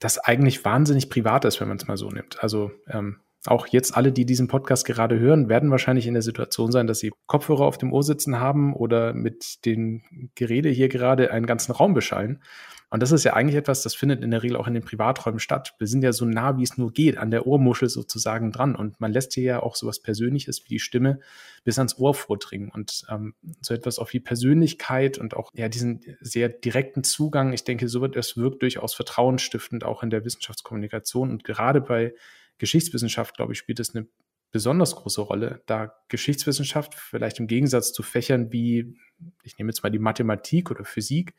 das 0.01 0.19
eigentlich 0.19 0.65
wahnsinnig 0.65 1.09
privat 1.09 1.45
ist, 1.45 1.61
wenn 1.61 1.69
man 1.69 1.77
es 1.77 1.87
mal 1.87 1.97
so 1.97 2.09
nimmt. 2.09 2.43
Also 2.43 2.73
ähm, 2.89 3.21
auch 3.47 3.69
jetzt 3.69 3.97
alle, 3.97 4.11
die 4.11 4.27
diesen 4.27 4.49
Podcast 4.49 4.85
gerade 4.85 5.17
hören, 5.17 5.49
werden 5.49 5.71
wahrscheinlich 5.71 6.09
in 6.09 6.15
der 6.15 6.23
Situation 6.25 6.73
sein, 6.73 6.89
dass 6.89 6.99
sie 6.99 7.13
Kopfhörer 7.27 7.67
auf 7.67 7.79
dem 7.79 7.93
Ohr 7.93 8.03
sitzen 8.03 8.41
haben 8.41 8.75
oder 8.75 9.15
mit 9.15 9.65
den 9.65 10.03
Gerede 10.35 10.71
hier 10.71 10.89
gerade 10.89 11.31
einen 11.31 11.47
ganzen 11.47 11.71
Raum 11.71 11.95
beschallen. 11.95 12.43
Und 12.89 13.03
das 13.03 13.11
ist 13.11 13.25
ja 13.25 13.33
eigentlich 13.33 13.57
etwas, 13.57 13.83
das 13.83 13.97
findet 13.97 14.23
in 14.23 14.31
der 14.31 14.45
Regel 14.45 14.57
auch 14.57 14.69
in 14.69 14.75
den 14.75 14.85
Privaträumen 14.85 15.41
statt. 15.41 15.75
Wir 15.79 15.89
sind 15.89 16.03
ja 16.03 16.13
so 16.13 16.25
nah, 16.25 16.57
wie 16.57 16.63
es 16.63 16.79
nur 16.79 16.93
geht, 16.93 17.19
an 17.19 17.33
der 17.33 17.47
Ohrmuschel 17.47 17.89
sozusagen 17.89 18.53
dran. 18.53 18.77
Und 18.77 19.01
man 19.01 19.13
lässt 19.13 19.33
hier 19.35 19.43
ja 19.43 19.63
auch 19.63 19.75
sowas 19.75 20.01
Persönliches 20.01 20.65
wie 20.65 20.69
die 20.69 20.79
Stimme 20.79 21.19
bis 21.65 21.79
ans 21.79 21.99
Ohr 21.99 22.15
vordringen. 22.15 22.71
Und 22.71 23.05
ähm, 23.11 23.35
so 23.61 23.75
etwas 23.75 23.99
auch 23.99 24.13
wie 24.13 24.21
Persönlichkeit 24.21 25.19
und 25.19 25.35
auch 25.35 25.51
ja 25.55 25.69
diesen 25.69 26.01
sehr 26.21 26.49
direkten 26.49 27.03
Zugang, 27.03 27.53
ich 27.53 27.65
denke, 27.65 27.89
so 27.89 28.01
wird 28.01 28.15
es 28.15 28.37
wirkt 28.37 28.63
durchaus 28.63 28.95
vertrauensstiftend 28.95 29.83
auch 29.83 30.05
in 30.05 30.11
der 30.11 30.25
Wissenschaftskommunikation. 30.25 31.31
Und 31.31 31.43
gerade 31.43 31.81
bei 31.81 32.15
Geschichtswissenschaft, 32.59 33.37
glaube 33.37 33.53
ich, 33.53 33.59
spielt 33.59 33.81
es 33.81 33.97
eine 33.97 34.07
besonders 34.53 34.95
große 34.95 35.21
Rolle, 35.21 35.63
da 35.67 35.93
Geschichtswissenschaft 36.09 36.95
vielleicht 36.95 37.41
im 37.41 37.49
Gegensatz 37.49 37.93
zu 37.93 38.05
Fächern 38.05 38.53
wie, 38.53 38.97
ich 39.43 39.59
nehme 39.59 39.71
jetzt 39.71 39.83
mal 39.83 39.91
die 39.91 39.99
Mathematik 39.99 40.71
oder 40.71 40.85
Physik, 40.85 41.35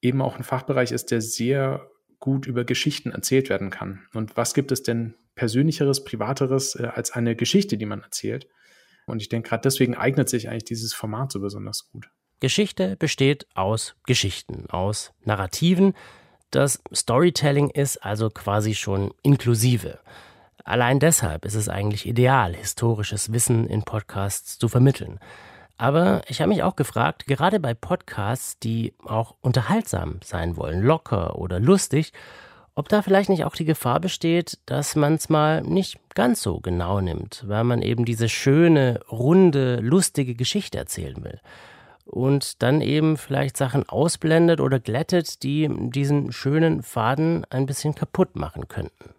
eben 0.00 0.22
auch 0.22 0.36
ein 0.36 0.44
Fachbereich 0.44 0.92
ist, 0.92 1.10
der 1.10 1.20
sehr 1.20 1.88
gut 2.20 2.46
über 2.46 2.64
Geschichten 2.64 3.10
erzählt 3.10 3.48
werden 3.48 3.70
kann. 3.70 4.06
Und 4.12 4.36
was 4.36 4.54
gibt 4.54 4.72
es 4.72 4.82
denn 4.82 5.14
persönlicheres, 5.34 6.04
privateres 6.04 6.74
äh, 6.74 6.86
als 6.86 7.12
eine 7.12 7.36
Geschichte, 7.36 7.76
die 7.76 7.86
man 7.86 8.02
erzählt? 8.02 8.48
Und 9.06 9.22
ich 9.22 9.28
denke, 9.28 9.48
gerade 9.48 9.62
deswegen 9.62 9.94
eignet 9.94 10.28
sich 10.28 10.48
eigentlich 10.48 10.64
dieses 10.64 10.94
Format 10.94 11.32
so 11.32 11.40
besonders 11.40 11.88
gut. 11.90 12.10
Geschichte 12.40 12.96
besteht 12.96 13.46
aus 13.54 13.96
Geschichten, 14.04 14.66
aus 14.68 15.12
Narrativen. 15.24 15.94
Das 16.50 16.82
Storytelling 16.94 17.70
ist 17.70 17.98
also 18.04 18.30
quasi 18.30 18.74
schon 18.74 19.12
inklusive. 19.22 19.98
Allein 20.64 21.00
deshalb 21.00 21.44
ist 21.44 21.54
es 21.54 21.68
eigentlich 21.68 22.06
ideal, 22.06 22.54
historisches 22.54 23.32
Wissen 23.32 23.66
in 23.66 23.82
Podcasts 23.82 24.58
zu 24.58 24.68
vermitteln. 24.68 25.18
Aber 25.78 26.22
ich 26.26 26.40
habe 26.40 26.48
mich 26.48 26.64
auch 26.64 26.74
gefragt, 26.74 27.26
gerade 27.26 27.60
bei 27.60 27.72
Podcasts, 27.72 28.58
die 28.58 28.94
auch 29.04 29.36
unterhaltsam 29.40 30.18
sein 30.24 30.56
wollen, 30.56 30.82
locker 30.82 31.38
oder 31.38 31.60
lustig, 31.60 32.12
ob 32.74 32.88
da 32.88 33.00
vielleicht 33.02 33.28
nicht 33.28 33.44
auch 33.44 33.54
die 33.54 33.64
Gefahr 33.64 34.00
besteht, 34.00 34.58
dass 34.66 34.96
man 34.96 35.14
es 35.14 35.28
mal 35.28 35.62
nicht 35.62 35.98
ganz 36.14 36.42
so 36.42 36.60
genau 36.60 37.00
nimmt, 37.00 37.44
weil 37.46 37.64
man 37.64 37.82
eben 37.82 38.04
diese 38.04 38.28
schöne, 38.28 39.00
runde, 39.10 39.80
lustige 39.80 40.34
Geschichte 40.34 40.78
erzählen 40.78 41.24
will. 41.24 41.40
Und 42.04 42.62
dann 42.62 42.80
eben 42.80 43.16
vielleicht 43.16 43.56
Sachen 43.56 43.88
ausblendet 43.88 44.60
oder 44.60 44.80
glättet, 44.80 45.42
die 45.42 45.68
diesen 45.90 46.32
schönen 46.32 46.82
Faden 46.82 47.44
ein 47.50 47.66
bisschen 47.66 47.94
kaputt 47.94 48.34
machen 48.36 48.66
könnten. 48.66 49.10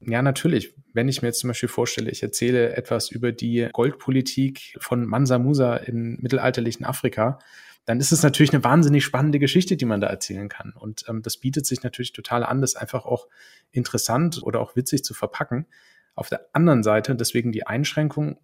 Ja, 0.00 0.22
natürlich. 0.22 0.74
Wenn 0.96 1.08
ich 1.08 1.20
mir 1.20 1.28
jetzt 1.28 1.40
zum 1.40 1.48
Beispiel 1.48 1.68
vorstelle, 1.68 2.10
ich 2.10 2.22
erzähle 2.22 2.74
etwas 2.74 3.10
über 3.10 3.30
die 3.30 3.68
Goldpolitik 3.70 4.76
von 4.80 5.04
Mansa 5.04 5.38
Musa 5.38 5.76
im 5.76 6.16
mittelalterlichen 6.22 6.86
Afrika, 6.86 7.38
dann 7.84 8.00
ist 8.00 8.12
es 8.12 8.22
natürlich 8.22 8.54
eine 8.54 8.64
wahnsinnig 8.64 9.04
spannende 9.04 9.38
Geschichte, 9.38 9.76
die 9.76 9.84
man 9.84 10.00
da 10.00 10.06
erzählen 10.06 10.48
kann. 10.48 10.72
Und 10.72 11.04
ähm, 11.06 11.20
das 11.20 11.36
bietet 11.36 11.66
sich 11.66 11.82
natürlich 11.82 12.14
total 12.14 12.44
an, 12.44 12.62
das 12.62 12.76
einfach 12.76 13.04
auch 13.04 13.28
interessant 13.72 14.42
oder 14.42 14.58
auch 14.60 14.74
witzig 14.74 15.04
zu 15.04 15.12
verpacken. 15.12 15.66
Auf 16.14 16.30
der 16.30 16.48
anderen 16.54 16.82
Seite, 16.82 17.14
deswegen 17.14 17.52
die 17.52 17.66
Einschränkung, 17.66 18.38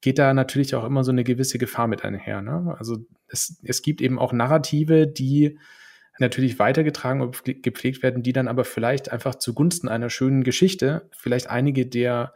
geht 0.00 0.18
da 0.18 0.34
natürlich 0.34 0.74
auch 0.74 0.84
immer 0.84 1.04
so 1.04 1.12
eine 1.12 1.22
gewisse 1.22 1.58
Gefahr 1.58 1.86
mit 1.86 2.04
einher. 2.04 2.42
Ne? 2.42 2.74
Also 2.76 2.98
es, 3.28 3.60
es 3.62 3.82
gibt 3.82 4.02
eben 4.02 4.18
auch 4.18 4.32
Narrative, 4.32 5.06
die 5.06 5.58
natürlich 6.18 6.58
weitergetragen 6.58 7.20
und 7.20 7.44
gepflegt 7.44 8.02
werden, 8.02 8.22
die 8.22 8.32
dann 8.32 8.48
aber 8.48 8.64
vielleicht 8.64 9.10
einfach 9.10 9.34
zugunsten 9.36 9.88
einer 9.88 10.10
schönen 10.10 10.44
Geschichte 10.44 11.08
vielleicht 11.12 11.48
einige 11.48 11.86
der 11.86 12.34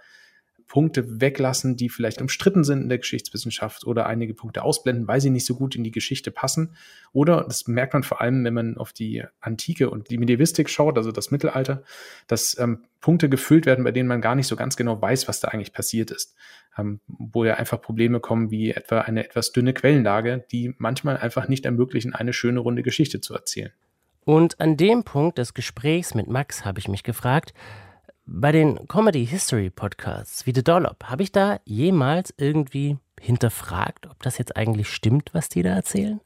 Punkte 0.68 1.20
weglassen, 1.20 1.76
die 1.76 1.88
vielleicht 1.88 2.20
umstritten 2.20 2.62
sind 2.62 2.82
in 2.82 2.88
der 2.90 2.98
Geschichtswissenschaft 2.98 3.86
oder 3.86 4.06
einige 4.06 4.34
Punkte 4.34 4.62
ausblenden, 4.62 5.08
weil 5.08 5.20
sie 5.20 5.30
nicht 5.30 5.46
so 5.46 5.54
gut 5.54 5.74
in 5.74 5.82
die 5.82 5.90
Geschichte 5.90 6.30
passen. 6.30 6.76
Oder, 7.12 7.44
das 7.44 7.66
merkt 7.66 7.94
man 7.94 8.02
vor 8.02 8.20
allem, 8.20 8.44
wenn 8.44 8.52
man 8.52 8.76
auf 8.76 8.92
die 8.92 9.24
Antike 9.40 9.88
und 9.88 10.10
die 10.10 10.18
Medievistik 10.18 10.68
schaut, 10.68 10.98
also 10.98 11.10
das 11.10 11.30
Mittelalter, 11.30 11.82
dass 12.26 12.58
ähm, 12.58 12.84
Punkte 13.00 13.30
gefüllt 13.30 13.64
werden, 13.64 13.82
bei 13.82 13.92
denen 13.92 14.08
man 14.08 14.20
gar 14.20 14.34
nicht 14.34 14.46
so 14.46 14.56
ganz 14.56 14.76
genau 14.76 15.00
weiß, 15.00 15.26
was 15.26 15.40
da 15.40 15.48
eigentlich 15.48 15.72
passiert 15.72 16.10
ist. 16.10 16.36
Ähm, 16.76 17.00
wo 17.06 17.44
ja 17.44 17.54
einfach 17.54 17.80
Probleme 17.80 18.20
kommen, 18.20 18.50
wie 18.50 18.70
etwa 18.70 19.00
eine 19.00 19.24
etwas 19.24 19.52
dünne 19.52 19.72
Quellenlage, 19.72 20.44
die 20.52 20.74
manchmal 20.78 21.16
einfach 21.16 21.48
nicht 21.48 21.64
ermöglichen, 21.64 22.14
eine 22.14 22.34
schöne 22.34 22.60
runde 22.60 22.82
Geschichte 22.82 23.20
zu 23.20 23.34
erzählen. 23.34 23.72
Und 24.24 24.60
an 24.60 24.76
dem 24.76 25.04
Punkt 25.04 25.38
des 25.38 25.54
Gesprächs 25.54 26.14
mit 26.14 26.28
Max 26.28 26.66
habe 26.66 26.78
ich 26.78 26.88
mich 26.88 27.02
gefragt, 27.02 27.54
bei 28.30 28.52
den 28.52 28.86
Comedy 28.88 29.26
History 29.26 29.70
Podcasts 29.70 30.44
wie 30.46 30.52
The 30.54 30.62
Dollop, 30.62 31.04
habe 31.04 31.22
ich 31.22 31.32
da 31.32 31.60
jemals 31.64 32.34
irgendwie 32.36 32.98
hinterfragt, 33.18 34.06
ob 34.06 34.22
das 34.22 34.36
jetzt 34.36 34.54
eigentlich 34.54 34.90
stimmt, 34.90 35.30
was 35.32 35.48
die 35.48 35.62
da 35.62 35.70
erzählen? 35.70 36.20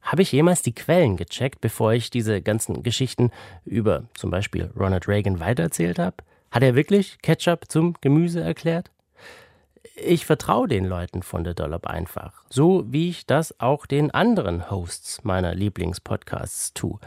Habe 0.00 0.22
ich 0.22 0.32
jemals 0.32 0.62
die 0.62 0.74
Quellen 0.74 1.18
gecheckt, 1.18 1.60
bevor 1.60 1.92
ich 1.92 2.08
diese 2.08 2.40
ganzen 2.40 2.82
Geschichten 2.82 3.30
über 3.66 4.04
zum 4.14 4.30
Beispiel 4.30 4.70
Ronald 4.74 5.06
Reagan 5.06 5.38
weitererzählt 5.38 5.98
habe? 5.98 6.16
Hat 6.50 6.62
er 6.62 6.74
wirklich 6.74 7.18
Ketchup 7.20 7.66
zum 7.68 7.94
Gemüse 8.00 8.40
erklärt? 8.40 8.90
Ich 9.96 10.24
vertraue 10.24 10.66
den 10.66 10.86
Leuten 10.86 11.22
von 11.22 11.44
The 11.44 11.54
Dollop 11.54 11.86
einfach, 11.86 12.42
so 12.48 12.84
wie 12.90 13.10
ich 13.10 13.26
das 13.26 13.60
auch 13.60 13.84
den 13.84 14.10
anderen 14.12 14.70
Hosts 14.70 15.24
meiner 15.24 15.54
Lieblingspodcasts 15.54 16.72
tue. 16.72 16.98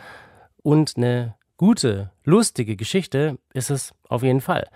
Und 0.61 0.95
eine 0.95 1.33
gute, 1.61 2.09
lustige 2.23 2.75
Geschichte 2.75 3.37
ist 3.53 3.69
es 3.69 3.93
auf 4.09 4.23
jeden 4.23 4.41
Fall. 4.41 4.67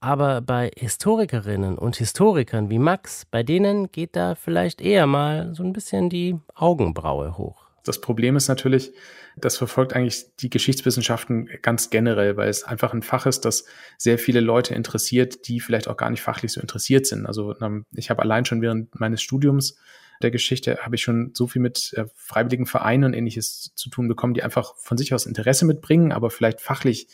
Aber 0.00 0.40
bei 0.40 0.72
Historikerinnen 0.76 1.78
und 1.78 1.94
Historikern 1.94 2.70
wie 2.70 2.80
Max, 2.80 3.24
bei 3.24 3.44
denen 3.44 3.92
geht 3.92 4.16
da 4.16 4.34
vielleicht 4.34 4.80
eher 4.80 5.06
mal 5.06 5.54
so 5.54 5.62
ein 5.62 5.72
bisschen 5.72 6.10
die 6.10 6.36
Augenbraue 6.56 7.38
hoch. 7.38 7.68
Das 7.84 8.00
Problem 8.00 8.34
ist 8.34 8.48
natürlich, 8.48 8.92
das 9.36 9.56
verfolgt 9.56 9.92
eigentlich 9.92 10.34
die 10.40 10.50
Geschichtswissenschaften 10.50 11.48
ganz 11.62 11.88
generell, 11.88 12.36
weil 12.36 12.48
es 12.48 12.64
einfach 12.64 12.92
ein 12.92 13.02
Fach 13.02 13.26
ist, 13.26 13.44
das 13.44 13.64
sehr 13.96 14.18
viele 14.18 14.40
Leute 14.40 14.74
interessiert, 14.74 15.46
die 15.46 15.60
vielleicht 15.60 15.86
auch 15.86 15.96
gar 15.96 16.10
nicht 16.10 16.22
fachlich 16.22 16.50
so 16.50 16.60
interessiert 16.60 17.06
sind. 17.06 17.26
Also 17.26 17.54
ähm, 17.60 17.84
ich 17.94 18.10
habe 18.10 18.22
allein 18.22 18.44
schon 18.44 18.60
während 18.60 18.98
meines 18.98 19.22
Studiums 19.22 19.78
der 20.22 20.30
Geschichte 20.30 20.78
habe 20.82 20.96
ich 20.96 21.02
schon 21.02 21.32
so 21.34 21.46
viel 21.46 21.62
mit 21.62 21.92
äh, 21.96 22.06
freiwilligen 22.14 22.66
Vereinen 22.66 23.04
und 23.04 23.14
ähnliches 23.14 23.72
zu 23.74 23.90
tun 23.90 24.08
bekommen, 24.08 24.34
die 24.34 24.42
einfach 24.42 24.76
von 24.76 24.98
sich 24.98 25.14
aus 25.14 25.26
Interesse 25.26 25.64
mitbringen, 25.64 26.12
aber 26.12 26.30
vielleicht 26.30 26.60
fachlich 26.60 27.08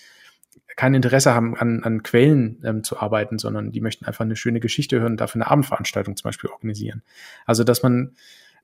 kein 0.77 0.95
Interesse 0.95 1.35
haben, 1.35 1.57
an, 1.57 1.83
an 1.85 2.03
Quellen 2.03 2.61
ähm, 2.65 2.83
zu 2.83 2.99
arbeiten, 2.99 3.39
sondern 3.39 3.71
die 3.71 3.81
möchten 3.81 4.07
einfach 4.07 4.25
eine 4.25 4.37
schöne 4.37 4.61
Geschichte 4.61 5.01
hören 5.01 5.13
und 5.13 5.21
dafür 5.21 5.43
eine 5.43 5.51
Abendveranstaltung 5.51 6.17
zum 6.17 6.29
Beispiel 6.29 6.51
organisieren. 6.51 7.03
Also, 7.47 7.65
dass 7.65 7.83
man 7.83 8.17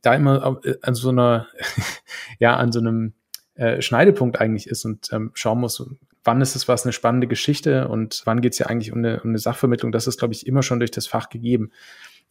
da 0.03 0.15
immer 0.15 0.61
äh, 0.65 0.77
an 0.83 0.95
so 0.95 1.11
einer, 1.11 1.47
ja, 2.39 2.57
an 2.57 2.73
so 2.73 2.81
einem 2.81 3.15
äh, 3.55 3.81
Schneidepunkt 3.83 4.41
eigentlich 4.41 4.67
ist 4.67 4.85
und 4.85 5.13
ähm, 5.13 5.31
schauen 5.35 5.61
muss, 5.61 5.85
wann 6.25 6.41
ist 6.41 6.57
es 6.57 6.69
was 6.69 6.85
eine 6.85 6.93
spannende 6.93 7.27
Geschichte 7.27 7.89
und 7.89 8.23
wann 8.25 8.41
geht 8.41 8.53
es 8.53 8.59
ja 8.59 8.67
eigentlich 8.67 8.93
um 8.93 8.99
eine, 8.99 9.21
um 9.23 9.31
eine 9.31 9.39
Sachvermittlung, 9.39 9.93
das 9.93 10.07
ist, 10.07 10.19
glaube 10.19 10.35
ich, 10.35 10.47
immer 10.47 10.63
schon 10.63 10.81
durch 10.81 10.91
das 10.91 11.07
Fach 11.07 11.29
gegeben. 11.29 11.71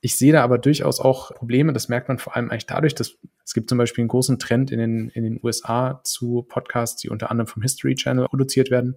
Ich 0.02 0.16
sehe 0.16 0.32
da 0.32 0.44
aber 0.44 0.58
durchaus 0.58 1.00
auch 1.00 1.34
Probleme, 1.34 1.74
das 1.74 1.90
merkt 1.90 2.08
man 2.08 2.20
vor 2.20 2.36
allem 2.36 2.50
eigentlich 2.50 2.66
dadurch, 2.66 2.96
dass 2.96 3.18
es 3.44 3.54
gibt 3.54 3.70
zum 3.70 3.78
Beispiel 3.78 4.04
einen 4.04 4.10
großen 4.10 4.40
Trend 4.40 4.72
in 4.72 4.80
den, 4.80 5.10
in 5.10 5.24
den 5.24 5.40
USA 5.44 6.02
zu 6.04 6.46
Podcasts, 6.48 7.02
die 7.02 7.10
unter 7.10 7.32
anderem 7.32 7.48
vom 7.48 7.64
History 7.64 7.96
Channel 7.96 8.28
produziert 8.28 8.72
werden, 8.72 8.96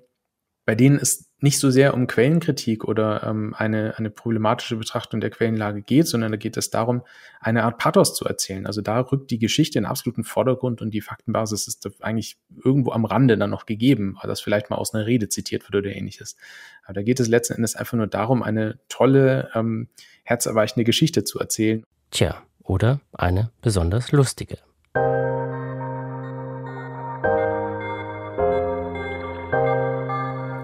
bei 0.64 0.74
denen 0.74 0.96
es 0.96 1.28
nicht 1.40 1.58
so 1.58 1.70
sehr 1.70 1.92
um 1.94 2.06
Quellenkritik 2.06 2.84
oder 2.84 3.24
ähm, 3.24 3.52
eine, 3.56 3.98
eine 3.98 4.10
problematische 4.10 4.76
Betrachtung 4.76 5.20
der 5.20 5.30
Quellenlage 5.30 5.82
geht, 5.82 6.06
sondern 6.06 6.30
da 6.30 6.36
geht 6.36 6.56
es 6.56 6.70
darum, 6.70 7.02
eine 7.40 7.64
Art 7.64 7.78
Pathos 7.78 8.14
zu 8.14 8.24
erzählen. 8.24 8.64
Also 8.66 8.80
da 8.80 9.00
rückt 9.00 9.32
die 9.32 9.40
Geschichte 9.40 9.78
in 9.78 9.84
absoluten 9.84 10.22
Vordergrund 10.22 10.80
und 10.80 10.92
die 10.92 11.00
Faktenbasis 11.00 11.66
ist 11.66 11.88
eigentlich 12.00 12.38
irgendwo 12.64 12.92
am 12.92 13.04
Rande 13.04 13.36
dann 13.36 13.50
noch 13.50 13.66
gegeben, 13.66 14.16
weil 14.20 14.28
das 14.28 14.40
vielleicht 14.40 14.70
mal 14.70 14.76
aus 14.76 14.94
einer 14.94 15.06
Rede 15.06 15.28
zitiert 15.28 15.64
wird 15.64 15.84
oder 15.84 15.94
ähnliches. 15.94 16.36
Aber 16.84 16.94
da 16.94 17.02
geht 17.02 17.18
es 17.18 17.26
letzten 17.26 17.54
Endes 17.54 17.74
einfach 17.74 17.96
nur 17.96 18.06
darum, 18.06 18.44
eine 18.44 18.78
tolle, 18.88 19.50
ähm, 19.54 19.88
herzerweichende 20.22 20.84
Geschichte 20.84 21.24
zu 21.24 21.40
erzählen. 21.40 21.84
Tja, 22.12 22.40
oder 22.62 23.00
eine 23.12 23.50
besonders 23.62 24.12
lustige. 24.12 24.58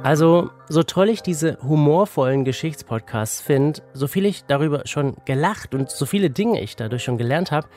Also, 0.09 0.49
so 0.71 0.83
toll 0.83 1.11
ich 1.11 1.21
diese 1.21 1.59
humorvollen 1.63 2.47
Geschichtspodcasts 2.47 3.43
finde, 3.43 3.83
so 3.93 4.07
viel 4.07 4.25
ich 4.25 4.45
darüber 4.45 4.87
schon 4.87 5.19
gelacht 5.27 5.75
und 5.75 5.91
so 5.91 6.07
viele 6.07 6.31
Dinge 6.31 6.63
ich 6.63 6.77
dadurch 6.77 7.05
schon 7.05 7.19
gelernt 7.19 7.53
habe, 7.53 7.69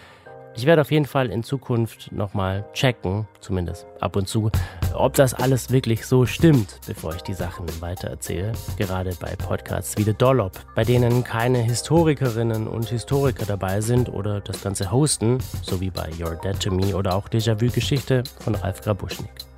ich 0.56 0.66
werde 0.66 0.80
auf 0.80 0.92
jeden 0.92 1.08
Fall 1.08 1.30
in 1.30 1.44
Zukunft 1.44 2.14
nochmal 2.14 2.64
checken, 2.72 3.28
zumindest 3.42 3.86
ab 4.00 4.16
und 4.16 4.30
zu, 4.30 4.50
ob 4.94 5.16
das 5.16 5.34
alles 5.34 5.72
wirklich 5.72 6.06
so 6.06 6.26
stimmt, 6.26 6.80
bevor 6.88 7.14
ich 7.14 7.22
die 7.22 7.34
Sachen 7.34 7.66
weitererzähle. 7.82 8.54
Gerade 8.78 9.14
bei 9.20 9.36
Podcasts 9.36 9.98
wie 9.98 10.04
The 10.04 10.14
Dollop, 10.14 10.54
bei 10.74 10.86
denen 10.86 11.26
keine 11.26 11.58
Historikerinnen 11.58 12.66
und 12.66 12.88
Historiker 12.88 13.46
dabei 13.46 13.82
sind 13.82 14.08
oder 14.08 14.40
das 14.40 14.64
Ganze 14.64 14.90
hosten, 14.90 15.40
so 15.64 15.82
wie 15.82 15.90
bei 15.90 16.10
Your 16.18 16.36
Dead 16.38 16.58
to 16.58 16.72
Me 16.72 16.96
oder 16.96 17.14
auch 17.14 17.28
Déjà-vu-Geschichte 17.28 18.24
von 18.40 18.56
Ralf 18.56 18.80
Grabuschnik 18.80 19.51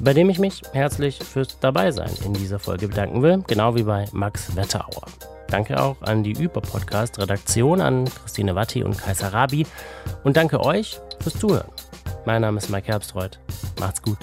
bei 0.00 0.12
dem 0.14 0.30
ich 0.30 0.38
mich 0.38 0.62
herzlich 0.72 1.18
fürs 1.18 1.58
Dabeisein 1.60 2.10
in 2.24 2.32
dieser 2.34 2.58
Folge 2.58 2.88
bedanken 2.88 3.22
will, 3.22 3.42
genau 3.46 3.74
wie 3.74 3.82
bei 3.82 4.06
Max 4.12 4.54
Wetterauer. 4.56 5.06
Danke 5.48 5.80
auch 5.80 6.00
an 6.00 6.22
die 6.22 6.32
Über-Podcast-Redaktion, 6.32 7.80
an 7.80 8.06
Christine 8.06 8.54
Watti 8.54 8.82
und 8.82 8.96
Kaiser 8.96 9.32
Rabi 9.32 9.66
und 10.24 10.36
danke 10.36 10.60
euch 10.60 10.98
fürs 11.20 11.38
Zuhören. 11.38 11.68
Mein 12.24 12.42
Name 12.42 12.58
ist 12.58 12.70
Mike 12.70 12.88
Herbstreuth. 12.88 13.38
Macht's 13.78 14.00
gut. 14.00 14.18